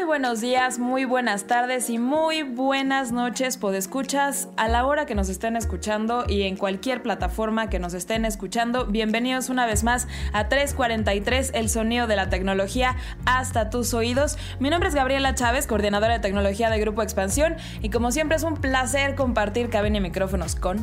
muy 0.00 0.06
buenos 0.06 0.40
días, 0.40 0.78
muy 0.78 1.04
buenas 1.04 1.44
tardes 1.44 1.90
y 1.90 1.98
muy 1.98 2.42
buenas 2.42 3.12
noches, 3.12 3.58
podescuchas, 3.58 4.48
a 4.56 4.66
la 4.66 4.86
hora 4.86 5.04
que 5.04 5.14
nos 5.14 5.28
estén 5.28 5.56
escuchando 5.56 6.24
y 6.26 6.44
en 6.44 6.56
cualquier 6.56 7.02
plataforma 7.02 7.68
que 7.68 7.78
nos 7.78 7.92
estén 7.92 8.24
escuchando. 8.24 8.86
Bienvenidos 8.86 9.50
una 9.50 9.66
vez 9.66 9.84
más 9.84 10.08
a 10.32 10.48
343, 10.48 11.50
el 11.52 11.68
sonido 11.68 12.06
de 12.06 12.16
la 12.16 12.30
tecnología 12.30 12.96
hasta 13.26 13.68
tus 13.68 13.92
oídos. 13.92 14.38
Mi 14.58 14.70
nombre 14.70 14.88
es 14.88 14.94
Gabriela 14.94 15.34
Chávez, 15.34 15.66
coordinadora 15.66 16.14
de 16.14 16.20
tecnología 16.20 16.70
de 16.70 16.80
Grupo 16.80 17.02
Expansión, 17.02 17.56
y 17.82 17.90
como 17.90 18.10
siempre 18.10 18.38
es 18.38 18.42
un 18.42 18.54
placer 18.54 19.14
compartir 19.14 19.68
cabina 19.68 19.98
y 19.98 20.00
micrófonos 20.00 20.56
con 20.56 20.78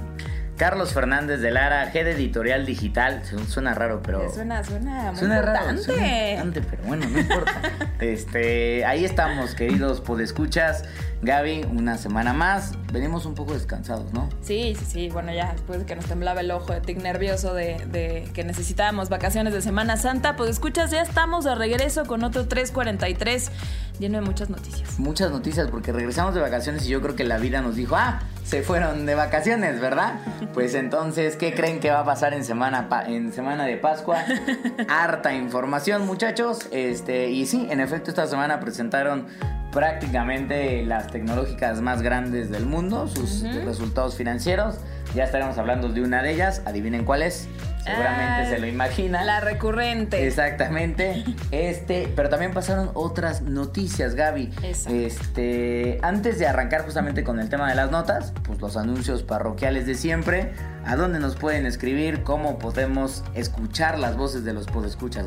Carlos 0.57 0.91
Fernández 0.91 1.39
de 1.39 1.51
Lara, 1.51 1.91
head 1.93 2.07
editorial 2.07 2.65
digital. 2.65 3.21
Suena 3.47 3.75
raro, 3.75 4.01
pero. 4.03 4.33
Suena, 4.33 4.63
suena 4.63 5.11
muy 5.11 5.19
suena 5.19 5.35
importante. 5.37 5.65
Raro, 5.67 5.83
suena 5.83 6.29
importante, 6.31 6.61
pero 6.61 6.83
bueno, 6.83 7.07
no 7.07 7.19
importa. 7.19 7.61
este, 7.99 8.83
ahí 8.83 9.05
estamos, 9.05 9.53
queridos 9.53 10.01
podescuchas. 10.01 10.83
Gaby, 11.21 11.65
una 11.71 11.97
semana 11.97 12.33
más. 12.33 12.73
Venimos 12.91 13.25
un 13.25 13.35
poco 13.35 13.53
descansados, 13.53 14.13
¿no? 14.13 14.29
Sí, 14.41 14.75
sí, 14.77 14.85
sí. 14.85 15.09
Bueno, 15.09 15.31
ya 15.31 15.51
después 15.51 15.79
de 15.79 15.85
que 15.85 15.95
nos 15.95 16.05
temblaba 16.05 16.41
el 16.41 16.49
ojo 16.49 16.73
de 16.73 16.81
tic 16.81 16.97
nervioso 17.01 17.53
de, 17.53 17.77
de 17.91 18.27
que 18.33 18.43
necesitábamos 18.43 19.09
vacaciones 19.09 19.53
de 19.53 19.61
Semana 19.61 19.97
Santa, 19.97 20.35
pues 20.35 20.49
escuchas, 20.49 20.89
ya 20.89 21.01
estamos 21.01 21.45
de 21.45 21.53
regreso 21.53 22.05
con 22.05 22.23
otro 22.23 22.47
343 22.47 23.51
lleno 23.99 24.19
de 24.19 24.25
muchas 24.25 24.49
noticias. 24.49 24.99
Muchas 24.99 25.31
noticias 25.31 25.69
porque 25.69 25.91
regresamos 25.91 26.33
de 26.33 26.41
vacaciones 26.41 26.85
y 26.85 26.89
yo 26.89 27.01
creo 27.01 27.15
que 27.15 27.23
la 27.23 27.37
vida 27.37 27.61
nos 27.61 27.75
dijo, 27.75 27.95
ah, 27.95 28.21
se 28.47 28.63
fueron 28.63 29.05
de 29.05 29.15
vacaciones, 29.15 29.79
¿verdad? 29.79 30.15
Pues 30.53 30.73
entonces, 30.73 31.35
¿qué 31.35 31.53
creen 31.53 31.79
que 31.79 31.91
va 31.91 31.99
a 31.99 32.05
pasar 32.05 32.33
en 32.33 32.43
semana, 32.43 32.87
en 33.05 33.31
semana 33.31 33.65
de 33.65 33.77
Pascua? 33.77 34.23
Harta 34.89 35.31
información, 35.35 36.07
muchachos. 36.07 36.67
Este, 36.71 37.29
y 37.29 37.45
sí, 37.45 37.67
en 37.69 37.79
efecto, 37.79 38.09
esta 38.09 38.25
semana 38.25 38.59
presentaron 38.59 39.27
prácticamente 39.71 40.83
las 40.83 41.07
tecnológicas 41.07 41.79
más 41.81 42.01
grandes 42.01 42.49
del 42.49 42.65
mundo, 42.65 43.07
sus 43.07 43.43
resultados 43.65 44.15
financieros. 44.15 44.77
Ya 45.13 45.25
estaremos 45.25 45.59
hablando 45.59 45.89
de 45.89 46.01
una 46.01 46.23
de 46.23 46.31
ellas. 46.31 46.63
Adivinen 46.65 47.05
cuál 47.05 47.21
es. 47.21 47.47
Seguramente 47.87 48.49
se 48.49 48.59
lo 48.59 48.67
imaginan. 48.67 49.25
La 49.25 49.39
recurrente. 49.39 50.25
Exactamente. 50.25 51.23
Este, 51.51 52.11
pero 52.13 52.29
también 52.29 52.53
pasaron 52.53 52.91
otras 52.93 53.41
noticias, 53.41 54.15
Gaby. 54.15 54.51
Este, 54.63 55.97
antes 56.01 56.39
de 56.39 56.47
arrancar 56.47 56.83
justamente 56.83 57.23
con 57.23 57.39
el 57.39 57.49
tema 57.49 57.69
de 57.69 57.75
las 57.75 57.89
notas, 57.89 58.33
pues 58.43 58.59
los 58.59 58.75
anuncios 58.75 59.23
parroquiales 59.23 59.85
de 59.85 59.95
siempre. 59.95 60.51
¿A 60.85 60.95
dónde 60.95 61.19
nos 61.19 61.35
pueden 61.35 61.65
escribir? 61.65 62.23
¿Cómo 62.23 62.59
podemos 62.59 63.23
escuchar 63.33 63.99
las 63.99 64.17
voces 64.17 64.43
de 64.43 64.53
los 64.53 64.67
podescuchas? 64.67 65.25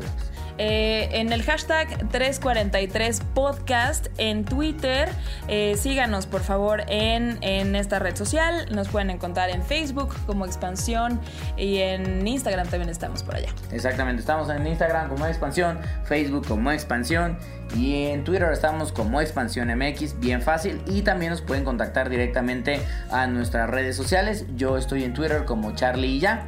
Eh, 0.57 1.09
en 1.13 1.31
el 1.33 1.43
hashtag 1.43 2.09
343podcast 2.09 4.09
en 4.17 4.45
Twitter. 4.45 5.09
Eh, 5.47 5.75
síganos 5.77 6.25
por 6.25 6.41
favor 6.41 6.83
en, 6.87 7.37
en 7.41 7.75
esta 7.75 7.99
red 7.99 8.15
social. 8.15 8.67
Nos 8.71 8.89
pueden 8.89 9.09
encontrar 9.09 9.49
en 9.49 9.63
Facebook 9.63 10.15
como 10.25 10.45
Expansión 10.45 11.19
y 11.57 11.77
en 11.77 12.25
Instagram 12.27 12.50
también 12.55 12.89
estamos 12.89 13.23
por 13.23 13.35
allá. 13.35 13.49
Exactamente, 13.71 14.21
estamos 14.21 14.49
en 14.49 14.65
Instagram 14.65 15.09
como 15.09 15.25
Expansión, 15.25 15.79
Facebook 16.05 16.47
como 16.47 16.71
Expansión 16.71 17.37
y 17.75 18.07
en 18.07 18.23
Twitter 18.23 18.51
estamos 18.51 18.91
como 18.91 19.21
Expansión 19.21 19.69
MX, 19.75 20.19
bien 20.19 20.41
fácil. 20.41 20.81
Y 20.87 21.01
también 21.01 21.31
nos 21.31 21.41
pueden 21.41 21.63
contactar 21.63 22.09
directamente 22.09 22.81
a 23.11 23.27
nuestras 23.27 23.69
redes 23.69 23.95
sociales. 23.95 24.45
Yo 24.55 24.77
estoy 24.77 25.03
en 25.03 25.13
Twitter 25.13 25.45
como 25.45 25.73
Charlie 25.75 26.15
y 26.15 26.19
ya. 26.19 26.47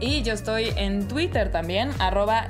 Y 0.00 0.22
yo 0.22 0.34
estoy 0.34 0.72
en 0.76 1.08
Twitter 1.08 1.50
también, 1.50 1.90
arroba. 1.98 2.46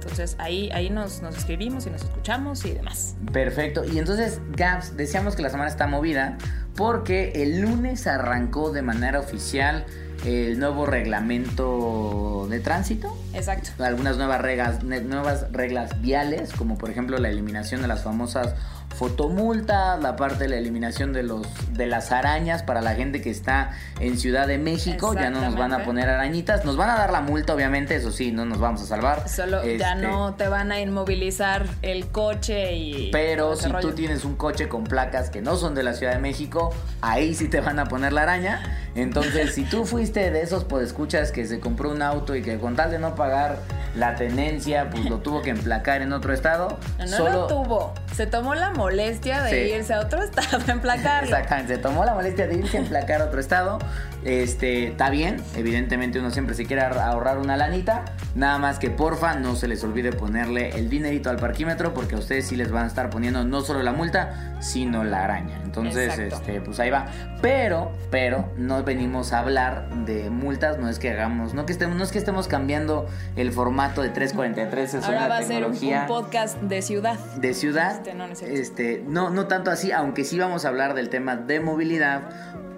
Entonces 0.00 0.34
ahí, 0.38 0.70
ahí 0.72 0.88
nos, 0.88 1.20
nos 1.20 1.36
escribimos 1.36 1.86
y 1.86 1.90
nos 1.90 2.02
escuchamos 2.02 2.64
y 2.64 2.72
demás. 2.72 3.16
Perfecto. 3.32 3.84
Y 3.84 3.98
entonces, 3.98 4.40
Gaps, 4.52 4.96
decíamos 4.96 5.36
que 5.36 5.42
la 5.42 5.50
semana 5.50 5.68
está 5.68 5.86
movida 5.86 6.38
porque 6.74 7.32
el 7.34 7.60
lunes 7.60 8.06
arrancó 8.06 8.72
de 8.72 8.80
manera 8.80 9.20
oficial 9.20 9.84
el 10.24 10.58
nuevo 10.58 10.86
reglamento 10.86 12.46
de 12.50 12.60
tránsito. 12.60 13.16
Exacto. 13.32 13.70
Algunas 13.82 14.16
nuevas 14.16 14.40
reglas, 14.40 14.82
nuevas 14.82 15.50
reglas 15.52 16.00
viales, 16.00 16.52
como 16.52 16.76
por 16.78 16.90
ejemplo 16.90 17.18
la 17.18 17.30
eliminación 17.30 17.82
de 17.82 17.88
las 17.88 18.02
famosas 18.02 18.54
fotomultas, 19.00 19.98
la 20.02 20.14
parte 20.14 20.44
de 20.44 20.50
la 20.50 20.58
eliminación 20.58 21.14
de 21.14 21.22
los 21.22 21.46
de 21.72 21.86
las 21.86 22.12
arañas 22.12 22.62
para 22.62 22.82
la 22.82 22.94
gente 22.94 23.22
que 23.22 23.30
está 23.30 23.70
en 23.98 24.18
Ciudad 24.18 24.46
de 24.46 24.58
México, 24.58 25.14
ya 25.14 25.30
no 25.30 25.40
nos 25.40 25.56
van 25.56 25.72
a 25.72 25.84
poner 25.84 26.10
arañitas, 26.10 26.66
nos 26.66 26.76
van 26.76 26.90
a 26.90 26.96
dar 26.96 27.10
la 27.10 27.22
multa 27.22 27.54
obviamente, 27.54 27.96
eso 27.96 28.12
sí, 28.12 28.30
no 28.30 28.44
nos 28.44 28.58
vamos 28.58 28.82
a 28.82 28.84
salvar. 28.84 29.26
Solo 29.26 29.64
ya 29.64 29.94
este, 29.94 30.06
no 30.06 30.34
te 30.34 30.48
van 30.48 30.70
a 30.70 30.80
inmovilizar 30.80 31.64
el 31.80 32.08
coche 32.08 32.74
y 32.76 33.10
Pero 33.10 33.56
si 33.56 33.70
tú 33.80 33.92
tienes 33.92 34.26
un 34.26 34.36
coche 34.36 34.68
con 34.68 34.84
placas 34.84 35.30
que 35.30 35.40
no 35.40 35.56
son 35.56 35.74
de 35.74 35.82
la 35.82 35.94
Ciudad 35.94 36.12
de 36.12 36.18
México, 36.18 36.74
ahí 37.00 37.34
sí 37.34 37.48
te 37.48 37.62
van 37.62 37.78
a 37.78 37.86
poner 37.86 38.12
la 38.12 38.24
araña. 38.24 38.90
Entonces, 38.94 39.54
si 39.54 39.64
tú 39.64 39.86
fuiste 39.86 40.30
de 40.30 40.42
esos 40.42 40.66
escuchas 40.82 41.32
que 41.32 41.46
se 41.46 41.58
compró 41.58 41.90
un 41.90 42.02
auto 42.02 42.36
y 42.36 42.42
que 42.42 42.58
con 42.58 42.76
tal 42.76 42.90
de 42.90 42.98
no 42.98 43.14
pagar 43.14 43.60
la 43.94 44.14
tenencia, 44.14 44.90
pues 44.90 45.04
lo 45.06 45.18
tuvo 45.18 45.42
que 45.42 45.50
emplacar 45.50 46.02
en 46.02 46.12
otro 46.12 46.32
estado. 46.32 46.78
No, 46.98 47.06
solo... 47.06 47.32
lo 47.32 47.46
tuvo. 47.46 47.94
Se 48.14 48.26
tomó 48.26 48.54
la 48.54 48.70
molestia 48.70 49.42
de 49.42 49.76
irse 49.76 49.94
a 49.94 50.00
otro 50.00 50.22
estado 50.22 50.58
a 50.66 50.70
emplacarlo. 50.72 51.28
Exactamente, 51.28 51.76
se 51.76 51.80
tomó 51.80 52.04
la 52.04 52.14
molestia 52.14 52.46
de 52.46 52.56
irse 52.56 52.76
a 52.76 52.80
emplacar 52.80 53.22
a 53.22 53.24
otro 53.26 53.40
estado. 53.40 53.78
Este, 54.24 54.88
está 54.88 55.08
bien, 55.08 55.42
evidentemente 55.56 56.18
uno 56.18 56.30
siempre 56.30 56.54
se 56.54 56.66
quiere 56.66 56.82
ahorrar 56.82 57.38
una 57.38 57.56
lanita, 57.56 58.04
nada 58.34 58.58
más 58.58 58.78
que 58.78 58.90
porfa 58.90 59.34
no 59.34 59.56
se 59.56 59.66
les 59.66 59.82
olvide 59.82 60.12
ponerle 60.12 60.76
el 60.76 60.90
dinerito 60.90 61.30
al 61.30 61.36
parquímetro 61.36 61.94
porque 61.94 62.16
a 62.16 62.18
ustedes 62.18 62.46
sí 62.46 62.56
les 62.56 62.70
van 62.70 62.84
a 62.84 62.86
estar 62.88 63.08
poniendo 63.08 63.44
no 63.44 63.62
solo 63.62 63.82
la 63.82 63.92
multa, 63.92 64.58
sino 64.60 65.04
la 65.04 65.24
araña. 65.24 65.60
Entonces, 65.64 66.18
este, 66.18 66.60
pues 66.60 66.78
ahí 66.80 66.90
va. 66.90 67.06
Pero, 67.40 67.92
pero 68.10 68.52
no 68.58 68.82
venimos 68.84 69.32
a 69.32 69.38
hablar 69.38 69.88
de 70.04 70.28
multas, 70.28 70.78
no 70.78 70.90
es 70.90 70.98
que 70.98 71.10
hagamos, 71.10 71.54
no 71.54 71.64
que 71.64 71.72
estemos, 71.72 71.96
no 71.96 72.04
es 72.04 72.12
que 72.12 72.18
estemos 72.18 72.46
cambiando 72.46 73.06
el 73.36 73.52
formato 73.52 73.79
de 73.80 74.10
343, 74.10 74.94
es 74.94 75.04
Ahora 75.04 75.16
una 75.16 75.28
va 75.28 75.38
a 75.38 75.42
ser 75.42 75.64
un, 75.64 75.74
podcast 76.06 76.60
de 76.60 76.82
ciudad. 76.82 77.18
De 77.36 77.54
ciudad. 77.54 77.96
Este 77.96 78.14
no, 78.14 78.26
no, 78.26 78.34
este, 78.34 79.02
no, 79.06 79.30
no 79.30 79.46
tanto 79.46 79.70
así, 79.70 79.90
aunque 79.90 80.24
sí 80.24 80.38
vamos 80.38 80.66
a 80.66 80.68
hablar 80.68 80.92
del 80.92 81.08
tema 81.08 81.36
de 81.36 81.60
movilidad 81.60 82.28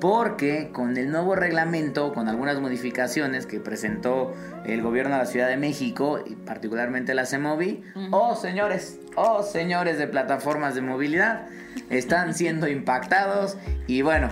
porque 0.01 0.71
con 0.73 0.97
el 0.97 1.11
nuevo 1.11 1.35
reglamento, 1.35 2.13
con 2.13 2.29
algunas 2.29 2.61
modificaciones 2.61 3.47
que 3.47 3.59
presentó 3.59 4.33
el 4.65 4.81
gobierno 4.81 5.17
de 5.17 5.19
la 5.19 5.27
Ciudad 5.27 5.49
de 5.49 5.57
México 5.57 6.21
y 6.25 6.37
particularmente 6.37 7.15
la 7.15 7.27
CEMOVI, 7.27 7.83
oh 8.13 8.37
señores, 8.37 9.01
oh 9.17 9.43
señores 9.43 9.99
de 9.99 10.07
plataformas 10.07 10.77
de 10.77 10.83
movilidad, 10.83 11.49
están 11.91 12.33
siendo 12.35 12.69
impactados 12.69 13.57
y 13.89 14.03
bueno, 14.03 14.29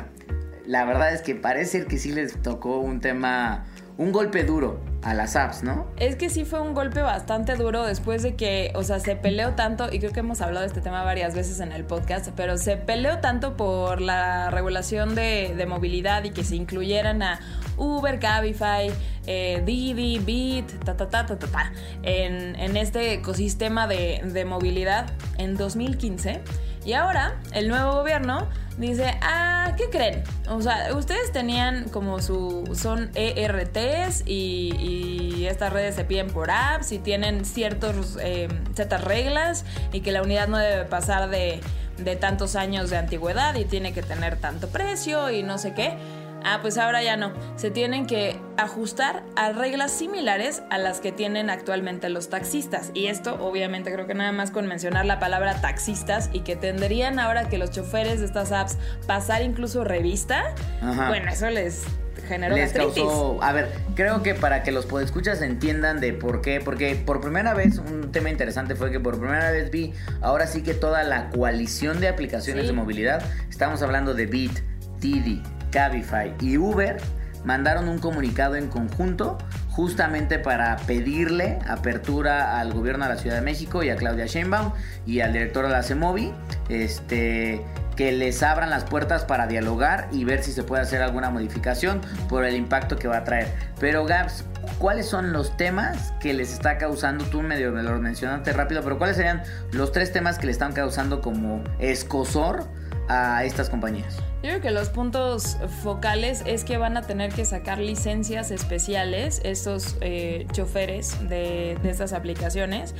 la 0.66 0.84
verdad 0.84 1.12
es 1.12 1.22
que 1.22 1.34
parece 1.34 1.84
que 1.86 1.98
sí 1.98 2.12
les 2.12 2.40
tocó 2.40 2.78
un 2.78 3.00
tema, 3.00 3.64
un 3.98 4.12
golpe 4.12 4.44
duro 4.44 4.89
a 5.02 5.14
las 5.14 5.36
apps, 5.36 5.62
¿no? 5.62 5.86
Es 5.96 6.16
que 6.16 6.28
sí 6.28 6.44
fue 6.44 6.60
un 6.60 6.74
golpe 6.74 7.00
bastante 7.00 7.56
duro 7.56 7.84
después 7.84 8.22
de 8.22 8.34
que, 8.36 8.72
o 8.74 8.82
sea, 8.82 9.00
se 9.00 9.16
peleó 9.16 9.54
tanto, 9.54 9.88
y 9.90 9.98
creo 9.98 10.12
que 10.12 10.20
hemos 10.20 10.40
hablado 10.40 10.60
de 10.60 10.66
este 10.66 10.80
tema 10.80 11.02
varias 11.02 11.34
veces 11.34 11.60
en 11.60 11.72
el 11.72 11.84
podcast, 11.84 12.28
pero 12.36 12.58
se 12.58 12.76
peleó 12.76 13.18
tanto 13.18 13.56
por 13.56 14.00
la 14.00 14.50
regulación 14.50 15.14
de, 15.14 15.54
de 15.56 15.66
movilidad 15.66 16.24
y 16.24 16.30
que 16.30 16.44
se 16.44 16.56
incluyeran 16.56 17.22
a 17.22 17.40
Uber, 17.76 18.18
Cabify, 18.18 18.90
eh, 19.26 19.62
Didi, 19.64 20.18
Bit, 20.18 20.84
ta, 20.84 20.96
ta, 20.96 21.08
ta, 21.08 21.26
ta, 21.26 21.38
ta, 21.38 21.46
ta 21.46 21.72
en, 22.02 22.56
en 22.56 22.76
este 22.76 23.14
ecosistema 23.14 23.86
de, 23.86 24.20
de 24.24 24.44
movilidad 24.44 25.06
en 25.38 25.56
2015. 25.56 26.42
Y 26.84 26.94
ahora 26.94 27.38
el 27.52 27.68
nuevo 27.68 27.92
gobierno 27.92 28.48
dice, 28.88 29.18
ah, 29.22 29.74
¿qué 29.76 29.90
creen? 29.90 30.22
O 30.48 30.60
sea, 30.62 30.94
ustedes 30.94 31.32
tenían 31.32 31.88
como 31.90 32.20
su, 32.20 32.64
son 32.74 33.10
ERTs 33.14 34.24
y, 34.26 35.46
estas 35.50 35.72
redes 35.72 35.96
se 35.96 36.04
piden 36.04 36.28
por 36.28 36.50
apps 36.50 36.92
y 36.92 36.98
tienen 36.98 37.44
ciertos, 37.44 38.16
eh, 38.20 38.46
ciertas 38.74 39.02
reglas 39.02 39.64
y 39.92 40.00
que 40.00 40.12
la 40.12 40.22
unidad 40.22 40.46
no 40.46 40.58
debe 40.58 40.84
pasar 40.84 41.28
de, 41.28 41.60
de 42.04 42.16
tantos 42.16 42.56
años 42.56 42.90
de 42.90 42.98
antigüedad 42.98 43.54
y 43.56 43.64
tiene 43.64 43.92
que 43.92 44.02
tener 44.02 44.36
tanto 44.36 44.68
precio 44.68 45.30
y 45.30 45.42
no 45.42 45.58
sé 45.58 45.74
qué. 45.74 45.96
Ah, 46.44 46.58
pues 46.62 46.78
ahora 46.78 47.02
ya 47.02 47.16
no. 47.16 47.32
Se 47.56 47.70
tienen 47.70 48.06
que 48.06 48.38
ajustar 48.56 49.22
a 49.36 49.52
reglas 49.52 49.92
similares 49.92 50.62
a 50.70 50.78
las 50.78 51.00
que 51.00 51.12
tienen 51.12 51.50
actualmente 51.50 52.08
los 52.08 52.28
taxistas. 52.30 52.90
Y 52.94 53.06
esto, 53.06 53.36
obviamente, 53.44 53.92
creo 53.92 54.06
que 54.06 54.14
nada 54.14 54.32
más 54.32 54.50
con 54.50 54.66
mencionar 54.66 55.06
la 55.06 55.18
palabra 55.18 55.60
taxistas 55.60 56.30
y 56.32 56.40
que 56.40 56.56
tendrían 56.56 57.18
ahora 57.18 57.48
que 57.48 57.58
los 57.58 57.70
choferes 57.70 58.20
de 58.20 58.26
estas 58.26 58.52
apps 58.52 58.78
pasar 59.06 59.42
incluso 59.42 59.84
revista. 59.84 60.54
Bueno, 60.80 61.30
eso 61.30 61.48
les 61.50 61.84
generó 62.28 62.54
les 62.54 62.72
causó. 62.72 63.42
A 63.42 63.52
ver, 63.52 63.70
creo 63.94 64.22
que 64.22 64.34
para 64.34 64.62
que 64.62 64.72
los 64.72 64.86
podescuchas 64.86 65.42
entiendan 65.42 66.00
de 66.00 66.12
por 66.12 66.42
qué, 66.42 66.60
porque 66.60 66.94
por 66.94 67.20
primera 67.20 67.54
vez, 67.54 67.78
un 67.78 68.12
tema 68.12 68.30
interesante 68.30 68.76
fue 68.76 68.90
que 68.92 69.00
por 69.00 69.18
primera 69.18 69.50
vez 69.50 69.70
vi 69.70 69.92
ahora 70.20 70.46
sí 70.46 70.62
que 70.62 70.74
toda 70.74 71.02
la 71.02 71.30
coalición 71.30 72.00
de 72.00 72.08
aplicaciones 72.08 72.62
Sí. 72.64 72.68
de 72.68 72.72
movilidad, 72.74 73.22
estamos 73.48 73.82
hablando 73.82 74.14
de 74.14 74.26
Bit, 74.26 74.60
Didi, 75.00 75.42
Cabify 75.70 76.34
y 76.40 76.56
Uber, 76.58 76.98
mandaron 77.44 77.88
un 77.88 77.98
comunicado 77.98 78.56
en 78.56 78.68
conjunto 78.68 79.38
justamente 79.70 80.38
para 80.38 80.76
pedirle 80.76 81.58
apertura 81.66 82.60
al 82.60 82.72
gobierno 82.72 83.04
de 83.04 83.14
la 83.14 83.16
Ciudad 83.18 83.36
de 83.36 83.42
México 83.42 83.82
y 83.82 83.90
a 83.90 83.96
Claudia 83.96 84.26
Sheinbaum 84.26 84.72
y 85.06 85.20
al 85.20 85.32
director 85.32 85.66
de 85.66 85.72
la 85.72 85.82
CEMOVI, 85.82 86.32
este 86.68 87.64
que 87.96 88.12
les 88.12 88.42
abran 88.42 88.70
las 88.70 88.84
puertas 88.84 89.26
para 89.26 89.46
dialogar 89.46 90.08
y 90.10 90.24
ver 90.24 90.42
si 90.42 90.52
se 90.52 90.62
puede 90.62 90.80
hacer 90.80 91.02
alguna 91.02 91.28
modificación 91.28 92.00
por 92.30 92.46
el 92.46 92.56
impacto 92.56 92.96
que 92.96 93.08
va 93.08 93.18
a 93.18 93.24
traer. 93.24 93.48
Pero 93.78 94.06
Gabs, 94.06 94.46
¿cuáles 94.78 95.06
son 95.06 95.34
los 95.34 95.54
temas 95.58 96.14
que 96.18 96.32
les 96.32 96.50
está 96.50 96.78
causando? 96.78 97.26
Tú 97.26 97.42
medio 97.42 97.72
me 97.72 97.82
lo 97.82 97.98
mencionaste 97.98 98.54
rápido, 98.54 98.82
pero 98.82 98.96
¿cuáles 98.96 99.16
serían 99.16 99.42
los 99.72 99.92
tres 99.92 100.12
temas 100.12 100.38
que 100.38 100.46
le 100.46 100.52
están 100.52 100.72
causando 100.72 101.20
como 101.20 101.62
escosor 101.78 102.64
a 103.10 103.44
estas 103.44 103.68
compañías? 103.68 104.16
Yo 104.42 104.48
creo 104.48 104.60
que 104.60 104.70
los 104.70 104.88
puntos 104.88 105.58
focales 105.82 106.42
es 106.46 106.64
que 106.64 106.78
van 106.78 106.96
a 106.96 107.02
tener 107.02 107.32
que 107.32 107.44
sacar 107.44 107.78
licencias 107.78 108.50
especiales 108.50 109.40
estos 109.44 109.96
eh, 110.00 110.46
choferes 110.52 111.28
de, 111.28 111.76
de 111.82 111.90
estas 111.90 112.12
aplicaciones. 112.12 112.94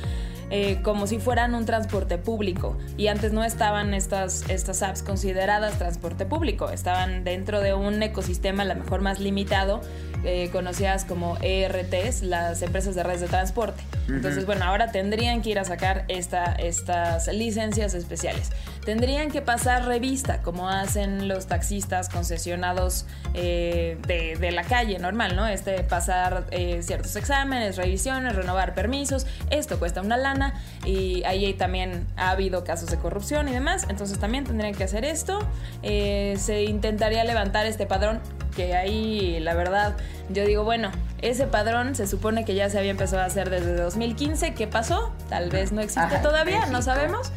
eh, 0.51 0.81
como 0.83 1.07
si 1.07 1.17
fueran 1.17 1.55
un 1.55 1.65
transporte 1.65 2.17
público 2.17 2.77
y 2.97 3.07
antes 3.07 3.31
no 3.31 3.43
estaban 3.43 3.93
estas, 3.93 4.49
estas 4.49 4.83
apps 4.83 5.01
consideradas 5.01 5.77
transporte 5.77 6.25
público, 6.25 6.69
estaban 6.69 7.23
dentro 7.23 7.61
de 7.61 7.73
un 7.73 8.03
ecosistema 8.03 8.63
a 8.63 8.65
lo 8.65 8.75
mejor 8.75 8.99
más 8.99 9.21
limitado, 9.21 9.79
eh, 10.25 10.49
conocidas 10.51 11.05
como 11.05 11.37
ERTs, 11.41 12.21
las 12.21 12.61
empresas 12.61 12.95
de 12.95 13.03
redes 13.03 13.21
de 13.21 13.27
transporte. 13.27 13.81
Entonces, 14.09 14.45
bueno, 14.45 14.65
ahora 14.65 14.91
tendrían 14.91 15.41
que 15.41 15.51
ir 15.51 15.59
a 15.59 15.63
sacar 15.63 16.03
esta, 16.09 16.53
estas 16.55 17.27
licencias 17.33 17.93
especiales. 17.93 18.51
Tendrían 18.85 19.29
que 19.29 19.41
pasar 19.41 19.85
revista, 19.85 20.41
como 20.41 20.67
hacen 20.67 21.27
los 21.27 21.45
taxistas 21.45 22.09
concesionados 22.09 23.05
eh, 23.33 23.97
de, 24.07 24.35
de 24.37 24.51
la 24.51 24.63
calle 24.63 24.97
normal, 24.97 25.35
¿no? 25.35 25.47
Este, 25.47 25.83
pasar 25.83 26.45
eh, 26.51 26.81
ciertos 26.81 27.15
exámenes, 27.15 27.77
revisiones, 27.77 28.35
renovar 28.35 28.73
permisos. 28.73 29.27
Esto 29.51 29.77
cuesta 29.77 30.01
una 30.01 30.17
lana 30.17 30.53
y 30.83 31.23
ahí 31.25 31.53
también 31.53 32.07
ha 32.17 32.31
habido 32.31 32.63
casos 32.63 32.89
de 32.89 32.97
corrupción 32.97 33.47
y 33.49 33.51
demás. 33.51 33.85
Entonces 33.87 34.17
también 34.17 34.45
tendrían 34.45 34.73
que 34.73 34.83
hacer 34.83 35.05
esto. 35.05 35.39
Eh, 35.83 36.35
se 36.39 36.63
intentaría 36.63 37.23
levantar 37.23 37.67
este 37.67 37.85
padrón 37.85 38.19
que 38.55 38.75
ahí 38.75 39.39
la 39.39 39.53
verdad 39.53 39.95
yo 40.29 40.45
digo, 40.45 40.63
bueno, 40.63 40.91
ese 41.21 41.45
padrón 41.47 41.95
se 41.95 42.07
supone 42.07 42.45
que 42.45 42.55
ya 42.55 42.69
se 42.69 42.79
había 42.79 42.91
empezado 42.91 43.21
a 43.21 43.25
hacer 43.25 43.49
desde 43.49 43.75
2015, 43.75 44.53
¿qué 44.53 44.67
pasó? 44.67 45.13
Tal 45.29 45.49
vez 45.49 45.71
no 45.71 45.81
existe 45.81 46.15
Ajá, 46.15 46.21
todavía, 46.21 46.65
no 46.67 46.81
sabemos. 46.81 47.31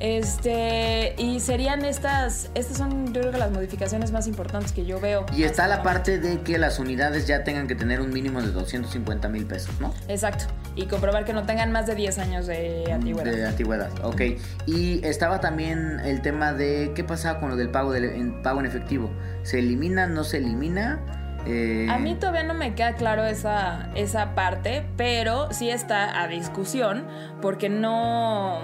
Este, 0.00 1.14
y 1.18 1.40
serían 1.40 1.84
estas, 1.84 2.50
estas 2.54 2.78
son 2.78 3.12
yo 3.12 3.20
creo 3.20 3.32
que 3.32 3.38
las 3.38 3.50
modificaciones 3.50 4.12
más 4.12 4.26
importantes 4.26 4.72
que 4.72 4.86
yo 4.86 4.98
veo. 4.98 5.26
Y 5.36 5.42
está 5.44 5.68
la 5.68 5.82
parte 5.82 6.18
de 6.18 6.40
que 6.40 6.56
las 6.58 6.78
unidades 6.78 7.26
ya 7.26 7.44
tengan 7.44 7.68
que 7.68 7.74
tener 7.74 8.00
un 8.00 8.10
mínimo 8.10 8.40
de 8.40 8.50
250 8.50 9.28
mil 9.28 9.44
pesos, 9.46 9.78
¿no? 9.78 9.92
Exacto, 10.08 10.46
y 10.74 10.86
comprobar 10.86 11.26
que 11.26 11.34
no 11.34 11.44
tengan 11.44 11.70
más 11.70 11.86
de 11.86 11.94
10 11.94 12.18
años 12.18 12.46
de 12.46 12.90
antigüedad. 12.90 13.30
De 13.30 13.46
antigüedad, 13.46 13.90
ok. 14.02 14.22
Y 14.66 15.04
estaba 15.06 15.40
también 15.40 16.00
el 16.00 16.22
tema 16.22 16.54
de 16.54 16.92
qué 16.94 17.04
pasaba 17.04 17.38
con 17.38 17.50
lo 17.50 17.56
del 17.56 17.70
pago, 17.70 17.92
del, 17.92 18.04
en, 18.04 18.42
pago 18.42 18.60
en 18.60 18.66
efectivo. 18.66 19.10
¿Se 19.42 19.58
elimina, 19.58 20.06
no 20.06 20.24
se 20.24 20.38
elimina? 20.38 20.98
Eh, 21.46 21.86
A 21.90 21.98
mí 21.98 22.14
todavía 22.14 22.42
no 22.42 22.54
me 22.54 22.74
queda 22.74 22.94
claro 22.94 23.24
esa, 23.24 23.90
esa 23.94 24.34
parte, 24.34 24.86
pero 24.96 25.52
sí 25.52 25.70
está 25.70 26.22
a 26.22 26.28
discusión 26.28 27.06
porque 27.40 27.68
no, 27.68 28.60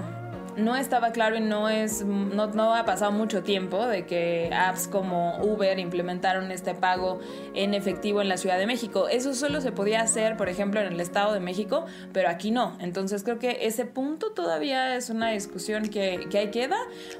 no 0.57 0.77
estaba 0.77 1.13
claro 1.13 1.37
y 1.37 1.41
no, 1.41 1.69
es, 1.69 2.05
no, 2.05 2.47
no 2.49 2.75
ha 2.75 2.85
pasado 2.85 3.13
mucho 3.13 3.43
tiempo 3.43 3.87
de 3.87 4.07
que 4.07 4.51
apps 4.53 4.89
como 4.89 5.39
Uber 5.43 5.79
implementaron 5.79 6.51
este 6.51 6.75
pago 6.75 7.21
en 7.55 7.75
efectivo 7.75 8.21
en 8.23 8.29
la 8.29 8.37
Ciudad 8.37 8.59
de 8.59 8.67
México. 8.67 9.09
Eso 9.09 9.35
solo 9.35 9.61
se 9.61 9.73
podía 9.73 10.01
hacer, 10.01 10.37
por 10.37 10.49
ejemplo, 10.49 10.81
en 10.81 10.93
el 10.93 11.01
Estado 11.01 11.33
de 11.35 11.41
México, 11.41 11.87
pero 12.13 12.29
aquí 12.29 12.51
no. 12.51 12.77
Entonces 12.81 13.23
creo 13.23 13.39
que 13.39 13.67
ese 13.67 13.85
punto 13.85 14.33
todavía 14.33 14.97
es 14.97 15.11
una 15.11 15.31
discusión 15.31 15.89
que, 15.89 16.27
que 16.31 16.39
ahí 16.39 16.51
queda, 16.51 16.77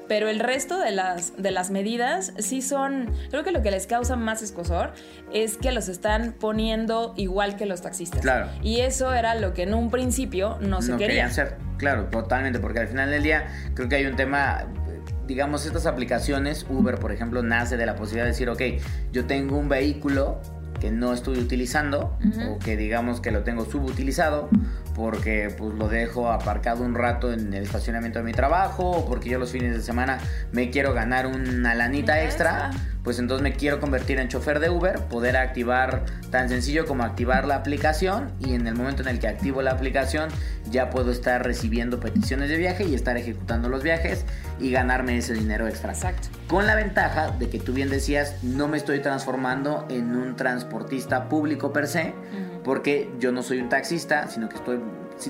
pero 0.07 0.29
el 0.29 0.39
resto 0.39 0.79
de 0.79 0.91
las, 0.91 1.41
de 1.41 1.51
las 1.51 1.69
medidas 1.69 2.33
sí 2.37 2.61
son, 2.61 3.13
creo 3.29 3.43
que 3.43 3.51
lo 3.51 3.61
que 3.61 3.71
les 3.71 3.87
causa 3.87 4.15
más 4.15 4.41
escosor 4.41 4.93
es 5.33 5.57
que 5.57 5.71
los 5.71 5.87
están 5.87 6.33
poniendo 6.39 7.13
igual 7.17 7.55
que 7.55 7.65
los 7.65 7.81
taxistas. 7.81 8.21
Claro. 8.21 8.49
Y 8.61 8.81
eso 8.81 9.13
era 9.13 9.35
lo 9.35 9.53
que 9.53 9.63
en 9.63 9.73
un 9.73 9.89
principio 9.91 10.57
no 10.61 10.81
se 10.81 10.91
no 10.91 10.97
quería. 10.97 11.07
querían 11.07 11.29
hacer. 11.29 11.67
Claro, 11.77 12.05
totalmente, 12.05 12.59
porque 12.59 12.79
al 12.79 12.87
final 12.87 13.11
del 13.11 13.23
día 13.23 13.47
creo 13.73 13.87
que 13.87 13.95
hay 13.95 14.05
un 14.05 14.15
tema, 14.15 14.65
digamos, 15.27 15.65
estas 15.65 15.85
aplicaciones, 15.85 16.65
Uber, 16.69 16.95
por 16.95 17.11
ejemplo, 17.11 17.43
nace 17.43 17.77
de 17.77 17.85
la 17.85 17.95
posibilidad 17.95 18.25
de 18.25 18.31
decir, 18.31 18.49
ok, 18.49 18.61
yo 19.11 19.25
tengo 19.25 19.57
un 19.57 19.69
vehículo 19.69 20.41
que 20.79 20.91
no 20.91 21.13
estoy 21.13 21.39
utilizando 21.39 22.17
o 22.47 22.59
que 22.59 22.77
digamos 22.77 23.19
que 23.19 23.31
lo 23.31 23.43
tengo 23.43 23.65
subutilizado 23.65 24.49
porque 24.95 25.53
pues 25.57 25.73
lo 25.75 25.87
dejo 25.87 26.31
aparcado 26.31 26.83
un 26.83 26.95
rato 26.95 27.31
en 27.31 27.53
el 27.53 27.63
estacionamiento 27.63 28.19
de 28.19 28.25
mi 28.25 28.31
trabajo 28.31 28.91
o 28.91 29.05
porque 29.05 29.29
yo 29.29 29.39
los 29.39 29.51
fines 29.51 29.75
de 29.75 29.81
semana 29.81 30.19
me 30.51 30.69
quiero 30.69 30.93
ganar 30.93 31.27
una 31.27 31.75
lanita 31.75 32.23
extra. 32.23 32.71
Pues 33.07 33.19
entonces 33.19 33.41
me 33.41 33.53
quiero 33.53 33.79
convertir 33.79 34.19
en 34.19 34.27
chofer 34.27 34.59
de 34.59 34.69
Uber, 34.69 34.99
poder 35.03 35.37
activar 35.37 36.03
tan 36.29 36.49
sencillo 36.49 36.85
como 36.85 37.05
activar 37.05 37.47
la 37.47 37.55
aplicación 37.55 38.33
y 38.37 38.53
en 38.53 38.67
el 38.67 38.75
momento 38.75 39.01
en 39.01 39.07
el 39.07 39.17
que 39.17 39.29
activo 39.29 39.61
la 39.61 39.71
aplicación 39.71 40.27
ya 40.69 40.89
puedo 40.89 41.11
estar 41.11 41.41
recibiendo 41.41 42.01
peticiones 42.01 42.49
de 42.49 42.57
viaje 42.57 42.83
y 42.83 42.95
estar 42.95 43.15
ejecutando 43.15 43.69
los 43.69 43.81
viajes 43.81 44.25
y 44.59 44.71
ganarme 44.71 45.17
ese 45.17 45.33
dinero 45.33 45.69
extra. 45.69 45.93
Exacto. 45.93 46.27
Con 46.49 46.67
la 46.67 46.75
ventaja 46.75 47.31
de 47.31 47.49
que 47.49 47.59
tú 47.59 47.71
bien 47.71 47.89
decías, 47.89 48.43
no 48.43 48.67
me 48.67 48.75
estoy 48.75 48.99
transformando 48.99 49.85
en 49.89 50.13
un 50.13 50.35
transportista 50.35 51.29
público 51.29 51.71
per 51.71 51.87
se, 51.87 52.13
porque 52.65 53.09
yo 53.21 53.31
no 53.31 53.41
soy 53.41 53.61
un 53.61 53.69
taxista, 53.69 54.27
sino 54.27 54.49
que 54.49 54.57
estoy, 54.57 54.81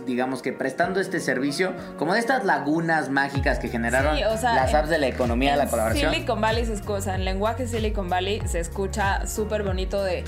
digamos 0.05 0.41
que 0.41 0.53
prestando 0.53 0.99
este 0.99 1.19
servicio, 1.19 1.73
como 1.97 2.13
de 2.13 2.19
estas 2.19 2.45
lagunas 2.45 3.09
mágicas 3.09 3.59
que 3.59 3.67
generaron 3.69 4.17
Sí, 4.17 4.23
o 4.23 4.37
sea, 4.37 4.53
las 4.53 4.71
en- 4.71 4.75
apps 4.77 4.89
de 4.89 4.97
la 4.99 5.07
economía 5.07 5.51
de 5.51 5.57
la 5.57 5.67
colaboración. 5.69 6.13
Silicon 6.13 6.41
Valley 6.41 6.65
se 6.65 6.73
escucha, 6.73 7.15
en 7.15 7.25
lenguaje 7.25 7.67
Silicon 7.67 8.09
Valley 8.09 8.41
se 8.47 8.59
escucha 8.59 9.25
súper 9.27 9.63
bonito 9.63 10.03
de 10.03 10.23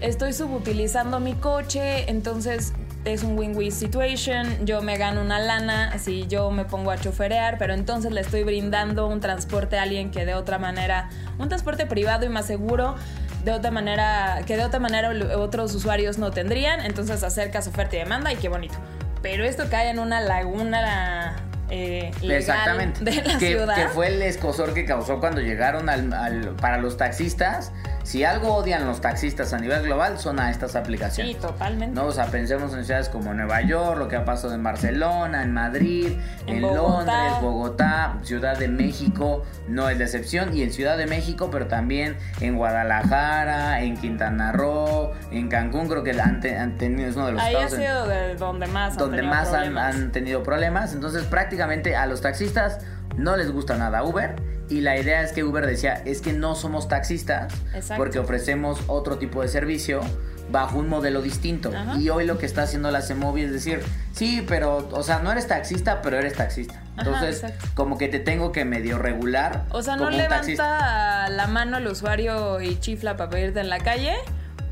estoy 0.00 0.32
subutilizando 0.32 1.20
mi 1.20 1.34
coche, 1.34 2.08
entonces 2.10 2.72
es 3.04 3.22
un 3.22 3.38
win-win 3.38 3.72
situation, 3.72 4.66
yo 4.66 4.82
me 4.82 4.98
gano 4.98 5.22
una 5.22 5.38
lana 5.38 5.98
si 5.98 6.26
yo 6.26 6.50
me 6.50 6.64
pongo 6.66 6.90
a 6.90 6.98
choferear, 6.98 7.56
pero 7.58 7.72
entonces 7.72 8.12
le 8.12 8.20
estoy 8.20 8.44
brindando 8.44 9.06
un 9.06 9.20
transporte 9.20 9.78
a 9.78 9.82
alguien 9.82 10.10
que 10.10 10.26
de 10.26 10.34
otra 10.34 10.58
manera, 10.58 11.08
un 11.38 11.48
transporte 11.48 11.86
privado 11.86 12.26
y 12.26 12.28
más 12.28 12.46
seguro, 12.46 12.96
de 13.44 13.52
otra 13.52 13.70
manera, 13.70 14.40
que 14.46 14.56
de 14.56 14.64
otra 14.64 14.80
manera 14.80 15.10
otros 15.36 15.74
usuarios 15.74 16.18
no 16.18 16.30
tendrían, 16.30 16.80
entonces 16.80 17.22
acercas 17.22 17.66
oferta 17.66 17.96
y 17.96 18.00
demanda 18.00 18.32
y 18.32 18.36
qué 18.36 18.48
bonito. 18.48 18.74
Pero 19.22 19.44
esto 19.44 19.64
cae 19.70 19.90
en 19.90 19.98
una 19.98 20.20
laguna 20.20 21.36
eh, 21.70 22.10
legal 22.20 22.36
Exactamente. 22.38 23.04
de 23.04 23.22
la 23.22 23.38
que, 23.38 23.48
ciudad. 23.48 23.74
que 23.76 23.88
fue 23.88 24.08
el 24.08 24.22
escosor 24.22 24.74
que 24.74 24.84
causó 24.84 25.20
cuando 25.20 25.40
llegaron 25.40 25.88
al, 25.88 26.12
al- 26.12 26.56
para 26.56 26.78
los 26.78 26.96
taxistas. 26.96 27.72
Si 28.10 28.24
algo 28.24 28.54
odian 28.56 28.86
los 28.86 29.00
taxistas 29.00 29.52
a 29.52 29.58
nivel 29.58 29.82
global 29.84 30.18
son 30.18 30.40
a 30.40 30.50
estas 30.50 30.74
aplicaciones. 30.74 31.36
Sí, 31.36 31.40
totalmente. 31.40 31.94
¿no? 31.94 32.06
O 32.06 32.10
sea, 32.12 32.26
pensemos 32.26 32.74
en 32.74 32.84
ciudades 32.84 33.08
como 33.08 33.32
Nueva 33.34 33.60
York, 33.60 33.98
lo 33.98 34.08
que 34.08 34.16
ha 34.16 34.24
pasado 34.24 34.52
en 34.52 34.64
Barcelona, 34.64 35.44
en 35.44 35.52
Madrid, 35.54 36.16
en, 36.48 36.56
En 36.56 36.62
Bogotá. 36.62 36.82
Londres, 37.04 37.40
Bogotá, 37.40 38.18
Ciudad 38.22 38.58
de 38.58 38.66
México, 38.66 39.44
no 39.68 39.88
es 39.88 39.96
la 39.96 40.04
excepción, 40.06 40.56
y 40.56 40.62
en 40.64 40.72
Ciudad 40.72 40.96
de 40.96 41.06
México, 41.06 41.50
pero 41.52 41.68
también 41.68 42.16
en 42.40 42.56
Guadalajara, 42.56 43.80
en 43.82 43.96
Quintana 43.96 44.50
Roo, 44.52 45.12
en 45.30 45.48
Cancún, 45.48 45.88
creo 45.88 46.02
que 46.02 46.20
han, 46.20 46.40
te- 46.40 46.58
han 46.58 46.76
tenido, 46.78 47.08
es 47.08 47.14
uno 47.16 47.26
de 47.26 47.32
los 47.32 47.42
Ahí 47.42 47.54
ha 47.54 47.62
en- 47.62 47.70
sido 47.70 48.06
de 48.08 48.34
donde 48.34 48.66
más 48.66 48.92
han 48.94 48.98
donde 48.98 49.22
más 49.22 49.52
han 49.52 50.10
tenido 50.10 50.42
problemas. 50.42 50.94
Entonces 50.94 51.24
prácticamente 51.24 51.94
a 51.96 52.06
los 52.06 52.20
taxistas 52.20 52.78
no 53.16 53.36
les 53.36 53.52
gusta 53.52 53.76
nada 53.76 54.02
Uber. 54.02 54.34
Y 54.70 54.80
la 54.80 54.96
idea 54.96 55.22
es 55.22 55.32
que 55.32 55.42
Uber 55.44 55.66
decía, 55.66 56.00
es 56.04 56.20
que 56.20 56.32
no 56.32 56.54
somos 56.54 56.88
taxistas 56.88 57.52
Exacto. 57.74 58.02
porque 58.02 58.18
ofrecemos 58.20 58.80
otro 58.86 59.18
tipo 59.18 59.42
de 59.42 59.48
servicio 59.48 60.00
bajo 60.50 60.78
un 60.78 60.88
modelo 60.88 61.22
distinto. 61.22 61.72
Ajá. 61.74 61.98
Y 61.98 62.08
hoy 62.08 62.24
lo 62.26 62.38
que 62.38 62.46
está 62.46 62.62
haciendo 62.62 62.90
la 62.90 63.02
CEMOVI 63.02 63.42
es 63.42 63.52
decir, 63.52 63.82
sí, 64.12 64.44
pero, 64.46 64.88
o 64.92 65.02
sea, 65.02 65.20
no 65.20 65.30
eres 65.32 65.46
taxista, 65.46 66.02
pero 66.02 66.18
eres 66.18 66.34
taxista. 66.34 66.82
Entonces, 66.98 67.44
como 67.74 67.98
que 67.98 68.08
te 68.08 68.18
tengo 68.18 68.52
que 68.52 68.64
medio 68.64 68.98
regular. 68.98 69.64
O 69.70 69.82
sea, 69.82 69.96
no 69.96 70.10
levanta 70.10 71.28
la 71.28 71.46
mano 71.46 71.78
el 71.78 71.86
usuario 71.86 72.60
y 72.60 72.78
chifla 72.78 73.16
para 73.16 73.30
pedirte 73.30 73.60
en 73.60 73.70
la 73.70 73.78
calle, 73.78 74.14